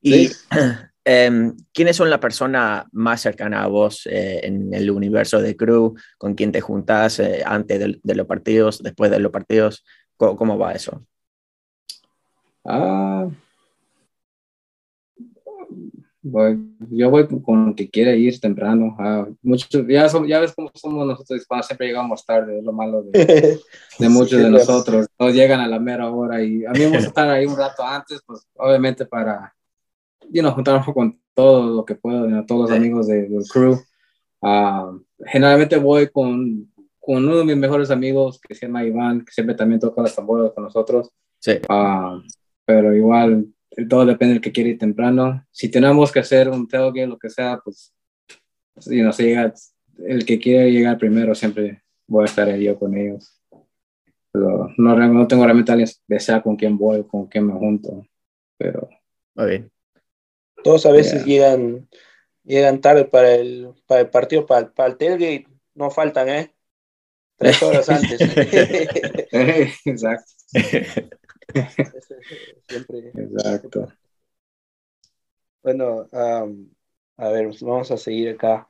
[0.00, 0.30] Y
[1.04, 5.94] em, ¿quiénes son la persona más cercana a vos eh, en el universo de Crew?
[6.16, 9.84] ¿Con quién te juntás eh, antes de, los partidos, después de los partidos?
[10.16, 11.04] ¿Cómo, cómo va eso?
[12.64, 13.28] Ah,
[16.24, 16.56] Voy,
[16.90, 18.94] yo voy con el que quiere ir temprano.
[18.98, 23.02] Ah, muchos, ya, ya ves cómo somos nosotros hispanos, siempre llegamos tarde, es lo malo
[23.02, 23.58] de,
[23.98, 25.08] de muchos de nosotros.
[25.16, 27.84] Todos llegan a la mera hora y a mí me gusta estar ahí un rato
[27.84, 29.52] antes, pues obviamente para
[30.30, 33.80] you know, juntarme con todo lo que puedo, todos los amigos de, del crew.
[34.40, 39.32] Uh, generalmente voy con, con uno de mis mejores amigos que se llama Iván, que
[39.32, 41.10] siempre también toca las tamboras con nosotros.
[41.38, 41.52] Sí.
[41.68, 42.22] Uh,
[42.64, 43.46] pero igual
[43.88, 45.46] todo depende del que quiere ir temprano.
[45.50, 47.94] Si tenemos que hacer un tailgate, lo que sea, pues,
[48.78, 49.52] si no se llega,
[49.98, 53.40] el que quiere llegar primero, siempre voy a estar ahí yo con ellos.
[54.30, 58.06] Pero no, no tengo realmente alguien especial con quién voy, con quién me junto,
[58.56, 58.88] pero...
[59.34, 59.70] Muy bien.
[60.62, 61.88] Todos a veces llegan,
[62.44, 66.52] llegan tarde para el, para el partido, para, para el tailgate, no faltan, ¿eh?
[67.36, 68.20] Tres horas antes.
[69.84, 70.32] Exacto.
[72.68, 73.01] Siempre.
[75.62, 78.68] Bueno, a ver, vamos a seguir acá.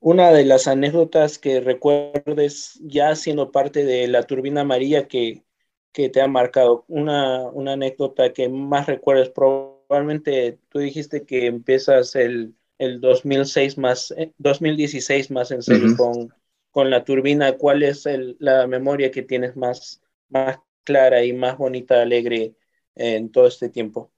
[0.00, 5.44] una de las anécdotas que recuerdes ya siendo parte de la turbina amarilla que,
[5.92, 12.14] que te ha marcado, una, una, anécdota que más recuerdes, probablemente tú dijiste que empiezas
[12.16, 16.28] el, el 2006 más, 2016 eh, más en serio con,
[16.70, 21.56] con la turbina, ¿cuál es el, la memoria que tienes más, más clara y más
[21.56, 22.54] bonita, alegre
[22.94, 24.12] en todo este tiempo?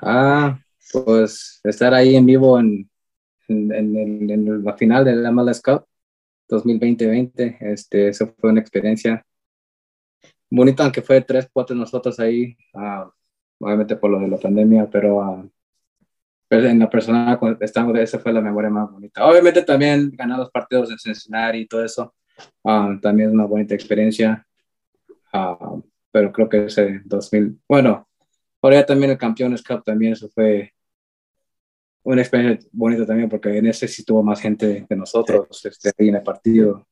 [0.00, 0.58] Ah,
[0.92, 2.88] pues estar ahí en vivo en,
[3.48, 5.86] en, la final del MLS Cup
[6.48, 9.24] 2020-20, este, eso fue una experiencia
[10.50, 13.08] bonita, aunque fue tres, cuatro nosotros ahí, uh,
[13.58, 15.50] obviamente por lo de la pandemia, pero uh,
[16.50, 19.24] en la persona estamos, esa fue la memoria más bonita.
[19.26, 22.14] Obviamente también ganar los partidos en Cincinnati y todo eso,
[22.64, 24.46] uh, también es una bonita experiencia.
[25.32, 25.56] Ah,
[26.10, 28.06] pero creo que ese 2000, bueno,
[28.62, 30.72] ahora también el Campeones Cup también, eso fue
[32.04, 36.08] una experiencia bonita también, porque en ese sí tuvo más gente que nosotros este, ahí
[36.08, 36.86] en el partido.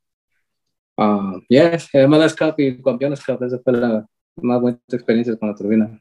[0.96, 4.06] Uh, yes, el MLS Cup y Campeones Cup, esa fue la
[4.36, 6.00] más buena experiencia con la turbina.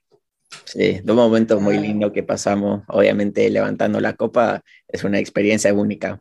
[0.65, 2.83] Sí, dos momentos muy lindos que pasamos.
[2.87, 6.19] Obviamente, levantando la copa es una experiencia única.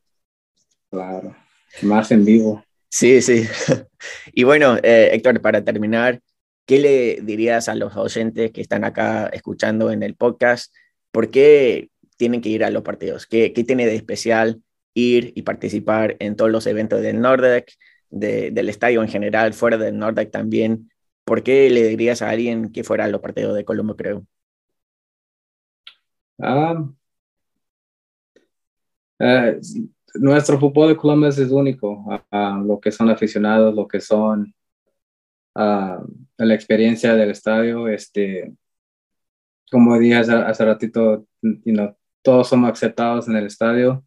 [0.90, 1.34] Claro,
[1.82, 2.64] más en vivo.
[2.88, 3.44] Sí, sí.
[4.32, 6.20] Y bueno, eh, Héctor, para terminar,
[6.69, 10.75] ¿qué le dirías a los oyentes que están acá escuchando en el podcast?
[11.11, 11.89] ¿Por qué
[12.19, 13.27] tienen que ir a los partidos?
[13.27, 14.62] ¿Qué, qué tiene de especial
[14.93, 17.79] ir y participar en todos los eventos del Nordex,
[18.11, 20.91] del estadio en general, fuera del Nordex también?
[21.25, 24.27] ¿Por qué le dirías a alguien que fuera a los partidos de Colombo, creo?
[26.39, 26.87] Ah,
[29.21, 29.59] eh,
[30.16, 32.05] nuestro fútbol de Colombia es único.
[32.31, 34.53] lo que son aficionados, lo que son
[35.59, 37.88] la experiencia del estadio.
[37.88, 38.52] Este,
[39.70, 41.26] como dije hace, ratito,
[42.22, 44.04] todos somos aceptados en el estadio,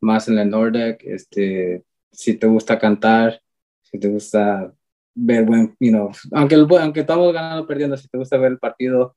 [0.00, 1.02] más en el Nordic.
[1.04, 3.40] Este, si te gusta cantar,
[3.82, 4.72] si te gusta
[5.14, 9.16] ver buen, you know, aunque, aunque estamos ganando perdiendo, si te gusta ver el partido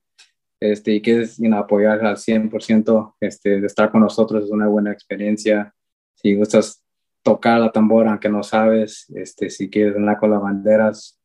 [0.60, 4.92] este, y quieres you apoyar al 100%, este, de estar con nosotros es una buena
[4.92, 5.74] experiencia.
[6.16, 6.84] Si gustas
[7.24, 11.19] tocar la tambora, aunque no sabes, este, si quieres andar con las banderas,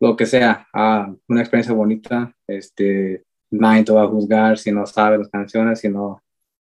[0.00, 2.34] lo que sea, ah, una experiencia bonita.
[2.46, 6.22] Este, nadie te va a juzgar si no sabes las canciones, si no,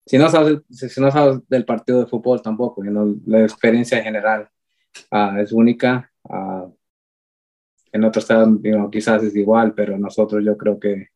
[0.06, 2.84] si no, sabes, si no sabes del partido de fútbol tampoco.
[2.84, 4.50] la experiencia en general
[5.12, 6.12] ah, es única.
[6.30, 6.68] Ah,
[7.92, 8.60] en otros estados
[8.92, 11.10] quizás es igual, pero nosotros yo creo que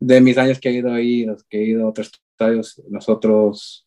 [0.00, 3.86] de mis años que he ido ahí, los que he ido a otros estadios, nosotros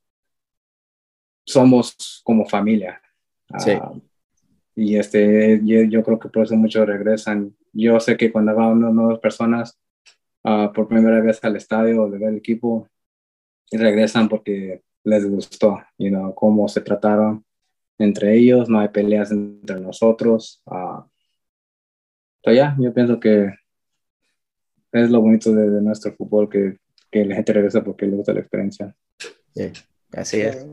[1.46, 3.02] somos como familia.
[3.60, 3.72] Sí.
[3.72, 3.92] Ah,
[4.76, 7.56] y este, yo, creo que por eso muchos regresan.
[7.74, 9.80] Yo sé que cuando van nuevas personas
[10.44, 12.88] uh, por primera vez al estadio de ver el equipo,
[13.72, 17.44] regresan porque les gustó, you know, cómo se trataron
[17.98, 20.62] entre ellos, no hay peleas entre nosotros.
[20.66, 21.04] Uh,
[22.52, 23.54] ya, yo pienso que
[24.92, 26.78] es lo bonito de, nuestro fútbol, que,
[27.10, 28.96] que, la gente regresa porque le gusta la experiencia.
[29.54, 29.72] Sí,
[30.12, 30.66] así es.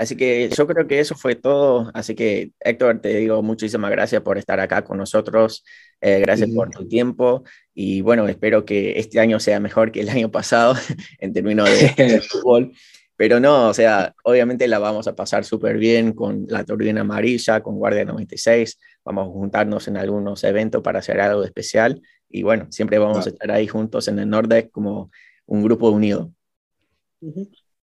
[0.00, 1.90] Así que yo creo que eso fue todo.
[1.92, 5.62] Así que Héctor, te digo muchísimas gracias por estar acá con nosotros.
[6.00, 7.44] Eh, gracias por tu tiempo.
[7.74, 10.74] Y bueno, espero que este año sea mejor que el año pasado
[11.18, 12.72] en términos de fútbol.
[13.14, 17.62] Pero no, o sea, obviamente la vamos a pasar súper bien con la turbina amarilla,
[17.62, 18.78] con Guardia 96.
[19.04, 22.00] Vamos a juntarnos en algunos eventos para hacer algo especial.
[22.26, 25.10] Y bueno, siempre vamos a estar ahí juntos en el Nordex como
[25.44, 26.32] un grupo unido.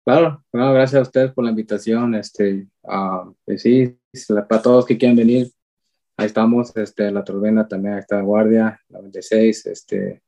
[0.05, 2.13] Claro, gracias a ustedes por la invitación.
[2.13, 3.97] Este, uh, sí,
[4.47, 5.51] para todos que quieran venir,
[6.15, 6.77] ahí estamos.
[6.77, 9.65] Este, la turbina también, está Guardia, la 96.
[9.65, 10.21] Este,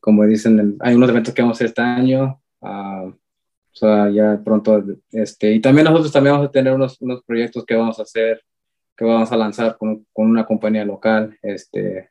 [0.00, 2.40] como dicen, hay unos eventos que vamos a hacer este año.
[2.60, 7.22] Uh, o sea, ya pronto, este, y también nosotros también vamos a tener unos, unos
[7.22, 8.42] proyectos que vamos a hacer,
[8.96, 12.10] que vamos a lanzar con, con una compañía local, este,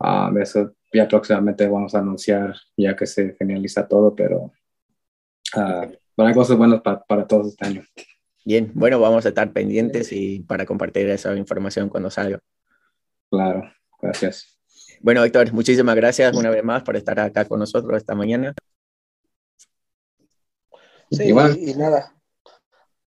[0.00, 4.50] uh, eso ya próximamente vamos a anunciar ya que se finaliza todo, pero
[5.56, 7.84] uh, para cosas buenas para, para todos este año.
[8.44, 12.40] Bien, bueno, vamos a estar pendientes y para compartir esa información cuando salga.
[13.30, 13.62] Claro,
[14.00, 14.58] gracias.
[15.00, 18.54] Bueno, Héctor, muchísimas gracias una vez más por estar acá con nosotros esta mañana.
[21.10, 22.14] Sí, y, nada.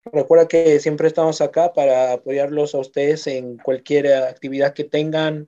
[0.06, 5.48] Recuerda que siempre estamos acá para apoyarlos a ustedes en cualquier actividad que tengan.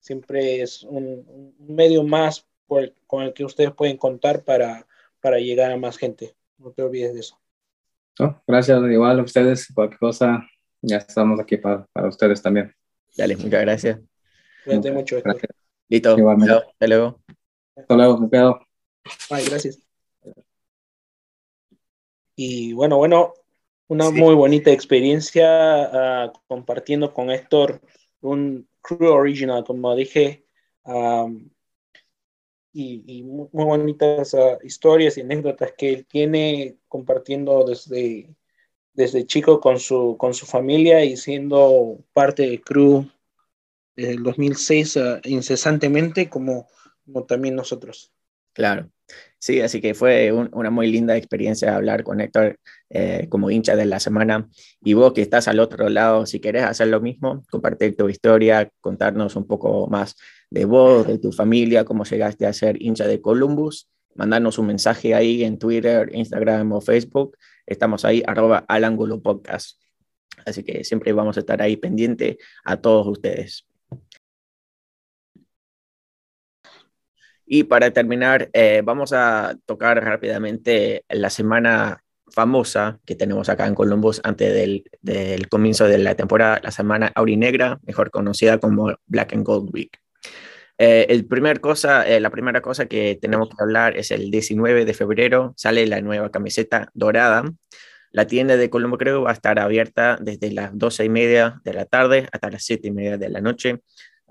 [0.00, 4.86] Siempre es un, medio más con el que ustedes pueden contar para,
[5.24, 6.36] para llegar a más gente.
[6.58, 7.40] No te olvides de eso.
[8.46, 9.72] gracias, igual a ustedes.
[9.72, 10.46] Cualquier cosa,
[10.82, 12.74] ya estamos aquí para, para ustedes también.
[13.16, 14.00] Dale, muchas gracias.
[14.66, 15.22] Cuídate mucho.
[15.88, 16.18] Listo.
[16.18, 16.52] Igualmente.
[16.56, 17.22] Hasta luego.
[17.74, 18.60] Hasta luego, me quedo.
[19.30, 19.78] Bye, gracias.
[22.36, 23.32] Y bueno, bueno,
[23.88, 27.80] una muy bonita experiencia uh, compartiendo con Héctor
[28.20, 30.44] un crew original, como dije,
[30.84, 31.48] um,
[32.74, 38.34] y, muy, bonitas historias y anécdotas que él tiene compartiendo desde,
[38.92, 43.08] desde chico con su, con su familia y siendo parte del crew
[43.96, 46.66] desde el 2006 uh, incesantemente como,
[47.04, 48.12] como también nosotros.
[48.52, 48.90] Claro.
[49.38, 52.58] Sí, así que fue una muy linda experiencia hablar con Héctor
[52.96, 54.48] eh, como hincha de la semana.
[54.84, 58.70] Y vos que estás al otro lado, si querés hacer lo mismo, compartir tu historia,
[58.80, 60.14] contarnos un poco más
[60.48, 65.12] de vos, de tu familia, cómo llegaste a ser hincha de Columbus, mandarnos un mensaje
[65.12, 67.36] ahí en Twitter, Instagram o Facebook.
[67.66, 69.80] Estamos ahí, arroba al ángulo podcast.
[70.46, 73.66] Así que siempre vamos a estar ahí pendiente a todos ustedes.
[77.44, 83.74] Y para terminar, eh, vamos a tocar rápidamente la semana famosa que tenemos acá en
[83.74, 89.32] Columbus antes del, del comienzo de la temporada, la semana aurinegra, mejor conocida como Black
[89.34, 89.98] and Gold Week.
[90.78, 94.84] Eh, el primer cosa, eh, la primera cosa que tenemos que hablar es el 19
[94.84, 97.44] de febrero, sale la nueva camiseta dorada.
[98.10, 101.74] La tienda de Colombo creo va a estar abierta desde las 12 y media de
[101.74, 103.82] la tarde hasta las 7 y media de la noche.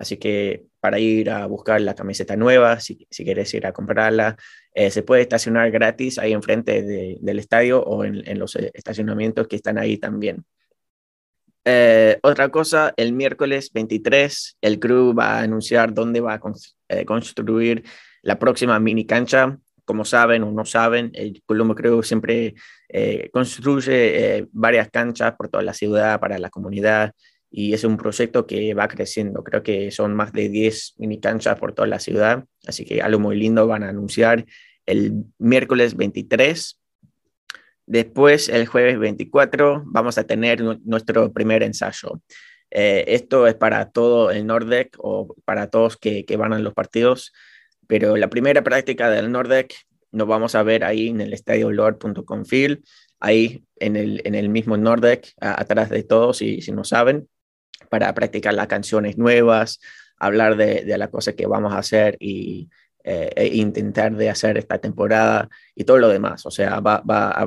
[0.03, 4.35] Así que para ir a buscar la camiseta nueva, si, si quieres ir a comprarla,
[4.73, 6.83] eh, se puede estacionar gratis ahí enfrente
[7.19, 10.45] del estadio o en, en, los estacionamientos que están ahí también.
[11.63, 16.41] Eh, otra cosa, el miércoles 23, el crew va a anunciar dónde va a
[16.89, 17.83] eh, construir
[18.21, 19.57] la próxima mini cancha.
[19.85, 22.55] Como saben o no saben, el Colombo Crew siempre
[22.89, 27.13] eh, construye varias canchas por toda la ciudad para la comunidad
[27.55, 29.43] y es un proyecto que va creciendo.
[29.43, 33.19] Creo que son más de 10 mini canchas por toda la ciudad, así que algo
[33.19, 34.45] muy lindo van a anunciar
[34.85, 36.79] el miércoles 23
[37.85, 42.21] Después, el jueves 24, vamos a tener nuestro primer ensayo.
[42.71, 46.73] Eh, esto es para todo el Nordec o para todos que, que, van a los
[46.73, 47.33] partidos,
[47.87, 49.75] pero la primera práctica del Nordec
[50.11, 52.83] nos vamos a ver ahí en el estadio Lord.com Field,
[53.19, 57.27] ahí en el, en el mismo Nordec, atrás de todos, si, si no saben,
[57.93, 59.79] para practicar las canciones nuevas,
[60.17, 62.67] hablar de, de la cosa que vamos a hacer y,
[63.05, 66.45] eh, e intentar de hacer esta temporada y todo lo demás.
[66.47, 67.41] O sea, va, a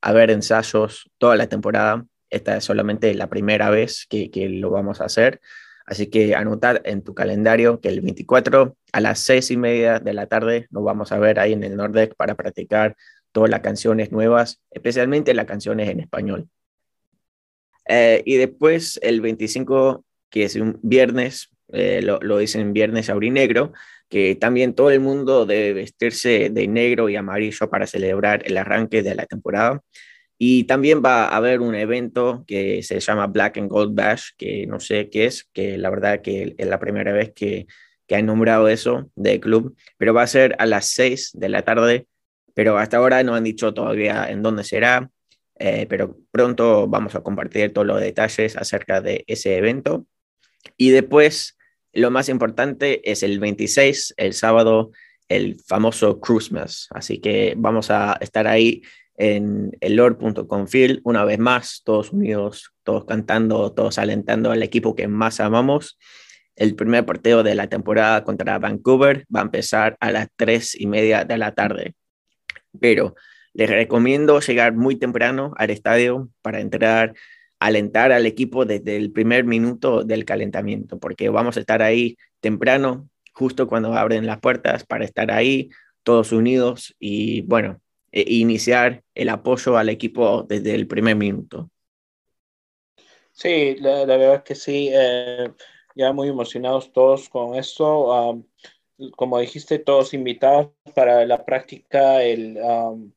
[0.00, 2.06] haber, ensayos toda la temporada.
[2.30, 5.40] Esta es solamente la primera vez que, lo vamos a hacer.
[5.84, 10.14] Así que anotar en tu calendario que el 24 a las seis y media de
[10.14, 12.96] la tarde nos vamos a ver ahí en el Nordec para practicar
[13.30, 16.48] todas las canciones nuevas, especialmente las canciones en español.
[17.86, 23.72] Eh, y después el 25, que es un viernes, eh, lo, lo dicen viernes aurinegro,
[24.08, 29.02] que también todo el mundo debe vestirse de negro y amarillo para celebrar el arranque
[29.02, 29.80] de la temporada.
[30.38, 34.66] Y también va a haber un evento que se llama Black and Gold Bash, que
[34.66, 37.66] no sé qué es, que la verdad que es la primera vez que,
[38.06, 41.62] que han nombrado eso del club, pero va a ser a las 6 de la
[41.62, 42.06] tarde,
[42.54, 45.08] pero hasta ahora no han dicho todavía en dónde será,
[45.58, 50.06] eh, pero pronto vamos a compartir todos los detalles acerca de ese evento.
[50.76, 51.56] Y después
[51.92, 54.92] lo más importante es el 26, el sábado,
[55.28, 56.88] el famoso Christmas.
[56.90, 58.82] Así que vamos a estar ahí
[59.16, 64.96] en el Lord.com field una vez más, todos unidos, todos cantando, todos alentando al equipo
[64.96, 65.98] que más amamos.
[66.56, 70.86] El primer partido de la temporada contra Vancouver va a empezar a las tres y
[70.86, 71.94] media de la tarde.
[72.80, 73.14] Pero
[73.54, 77.14] les recomiendo llegar muy temprano al estadio para entrar
[77.62, 83.08] alentar al equipo desde el primer minuto del calentamiento, porque vamos a estar ahí temprano,
[83.32, 85.70] justo cuando abren las puertas, para estar ahí
[86.02, 87.80] todos unidos y, bueno,
[88.10, 91.70] e iniciar el apoyo al equipo desde el primer minuto.
[93.30, 95.52] Sí, la, la verdad que sí, eh,
[95.94, 98.32] ya muy emocionados todos con esto.
[98.32, 98.44] Um,
[99.16, 103.12] como dijiste, todos invitados para la práctica el, um,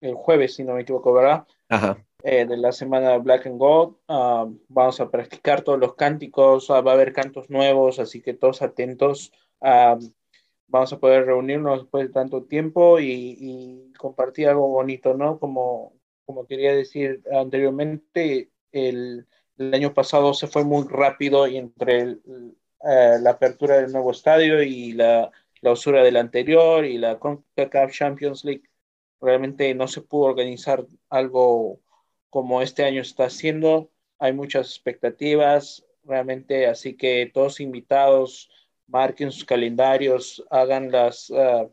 [0.00, 1.46] el jueves, si no me equivoco, ¿verdad?
[1.68, 2.04] Ajá.
[2.22, 3.96] Eh, de la semana Black and Gold.
[4.08, 8.34] Uh, vamos a practicar todos los cánticos, uh, va a haber cantos nuevos, así que
[8.34, 9.32] todos atentos.
[9.60, 9.98] Uh,
[10.68, 15.38] vamos a poder reunirnos después de tanto tiempo y, y, compartir algo bonito, ¿no?
[15.38, 15.94] Como,
[16.24, 19.26] como quería decir anteriormente, el,
[19.58, 22.22] el año pasado se fue muy rápido y entre el,
[22.82, 28.44] eh, la apertura del nuevo estadio y la clausura del anterior y la CONCACAF Champions
[28.44, 28.62] League,
[29.20, 31.80] realmente no se pudo organizar algo
[32.30, 33.90] como este año está haciendo.
[34.18, 38.50] Hay muchas expectativas, realmente, así que todos invitados,
[38.86, 41.72] marquen sus calendarios, hagan las uh,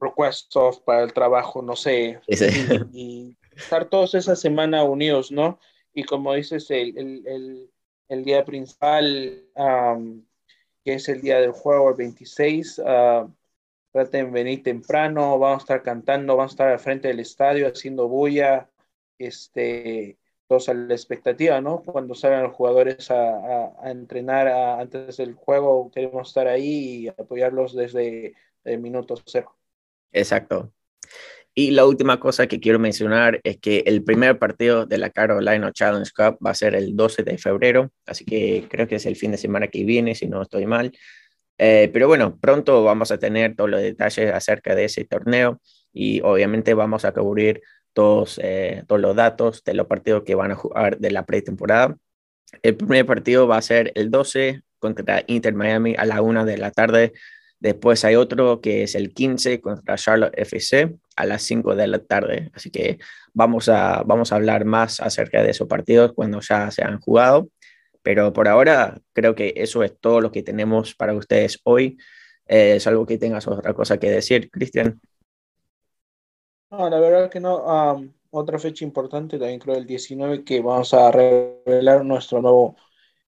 [0.00, 0.48] requests
[0.84, 2.46] para el trabajo, no sé, sí.
[2.92, 5.58] y, y, estar todos esa semana unidos, ¿no?
[5.94, 7.70] Y como dices, el, el, el,
[8.08, 10.22] el día principal, um,
[10.84, 13.32] que es el día del juego, el 26, uh,
[13.96, 17.66] traten de venir temprano, vamos a estar cantando, vamos a estar al frente del estadio
[17.66, 18.68] haciendo bulla,
[19.18, 21.82] este, todos a la expectativa, ¿no?
[21.82, 27.04] Cuando salgan los jugadores a, a, a entrenar a, antes del juego, queremos estar ahí
[27.04, 29.56] y apoyarlos desde el minuto cero.
[30.12, 30.72] Exacto.
[31.54, 35.72] Y la última cosa que quiero mencionar es que el primer partido de la Carolina
[35.72, 39.16] Challenge Cup va a ser el 12 de febrero, así que creo que es el
[39.16, 40.92] fin de semana que viene, si no estoy mal.
[41.58, 45.60] Eh, pero bueno, pronto vamos a tener todos los detalles acerca de ese torneo
[45.92, 47.62] y obviamente vamos a cubrir
[47.92, 51.96] todos, eh, todos los datos de los partidos que van a jugar de la pretemporada.
[52.62, 56.58] El primer partido va a ser el 12 contra Inter Miami a la una de
[56.58, 57.14] la tarde.
[57.58, 61.98] Después hay otro que es el 15 contra Charlotte FC a las 5 de la
[61.98, 62.50] tarde.
[62.54, 62.98] Así que
[63.32, 67.48] vamos a, vamos a hablar más acerca de esos partidos cuando ya se han jugado.
[68.06, 71.98] Pero por ahora creo que eso es todo lo que tenemos para ustedes hoy.
[72.46, 75.00] Eh, es algo que tengas otra cosa que decir, Cristian.
[76.70, 78.12] No, la verdad que no.
[78.30, 82.76] otra fecha importante también creo el 19 que vamos a revelar nuestro nuevo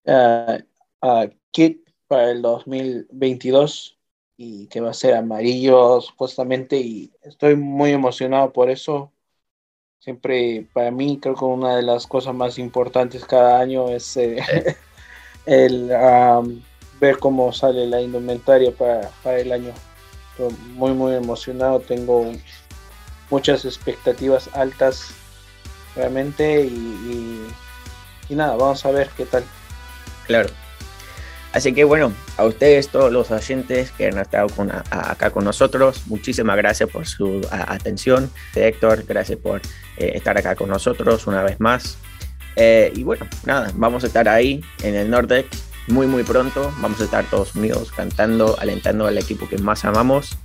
[0.05, 3.99] uh, kit para el 2022
[4.37, 9.11] y que va a ser amarillo supuestamente y estoy muy emocionado por eso.
[9.99, 14.37] Siempre para mí creo que una de las cosas más importantes cada año es eh,
[15.45, 15.89] el
[16.99, 19.73] ver cómo sale la indumentaria para, para el año.
[20.31, 22.31] Estoy muy muy emocionado, tengo
[23.29, 25.11] muchas expectativas altas
[25.95, 27.47] realmente y,
[28.29, 29.43] y nada, vamos a ver qué tal.
[30.25, 30.49] Claro.
[31.51, 34.47] Así que bueno, a ustedes, todos los oyentes que han estado
[34.91, 38.29] acá con nosotros, muchísimas gracias por su atención.
[38.53, 39.61] Héctor, gracias por
[39.97, 41.97] eh, estar acá con nosotros una vez más.
[42.55, 45.47] Eh, y bueno, nada, vamos a estar ahí en el Nordec
[45.87, 46.71] muy muy pronto.
[46.79, 50.37] Vamos a estar todos unidos cantando, alentando al equipo que más amamos.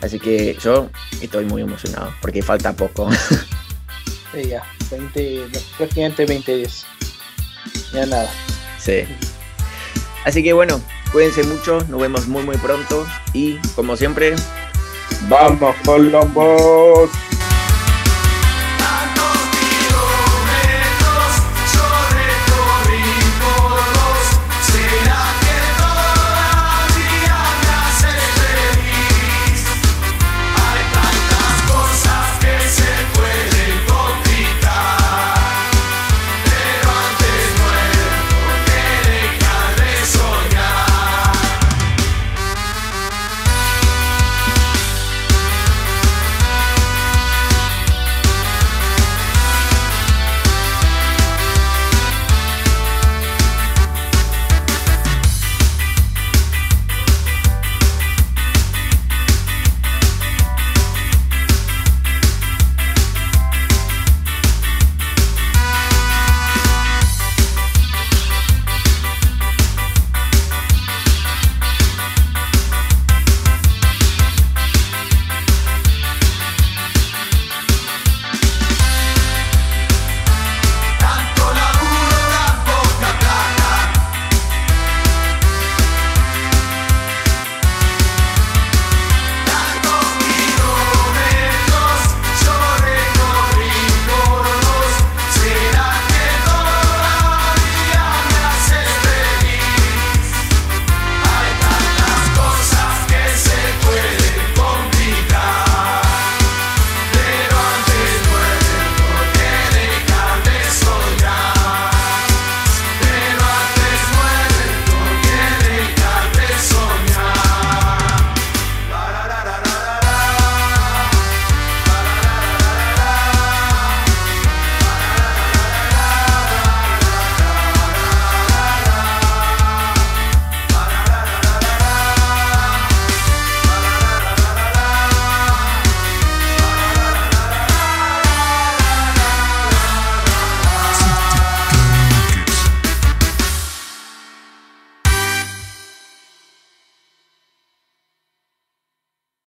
[0.00, 0.90] Así que yo
[1.20, 3.08] estoy muy emocionado porque falta poco.
[4.32, 5.46] Sí, ya, 20,
[5.78, 6.84] prácticamente 20 días.
[7.92, 8.28] Ya nada.
[8.78, 9.04] Sí.
[10.26, 10.80] Así que bueno,
[11.12, 14.34] cuídense mucho, nos vemos muy muy pronto y como siempre,
[15.28, 17.10] vamos Columbus.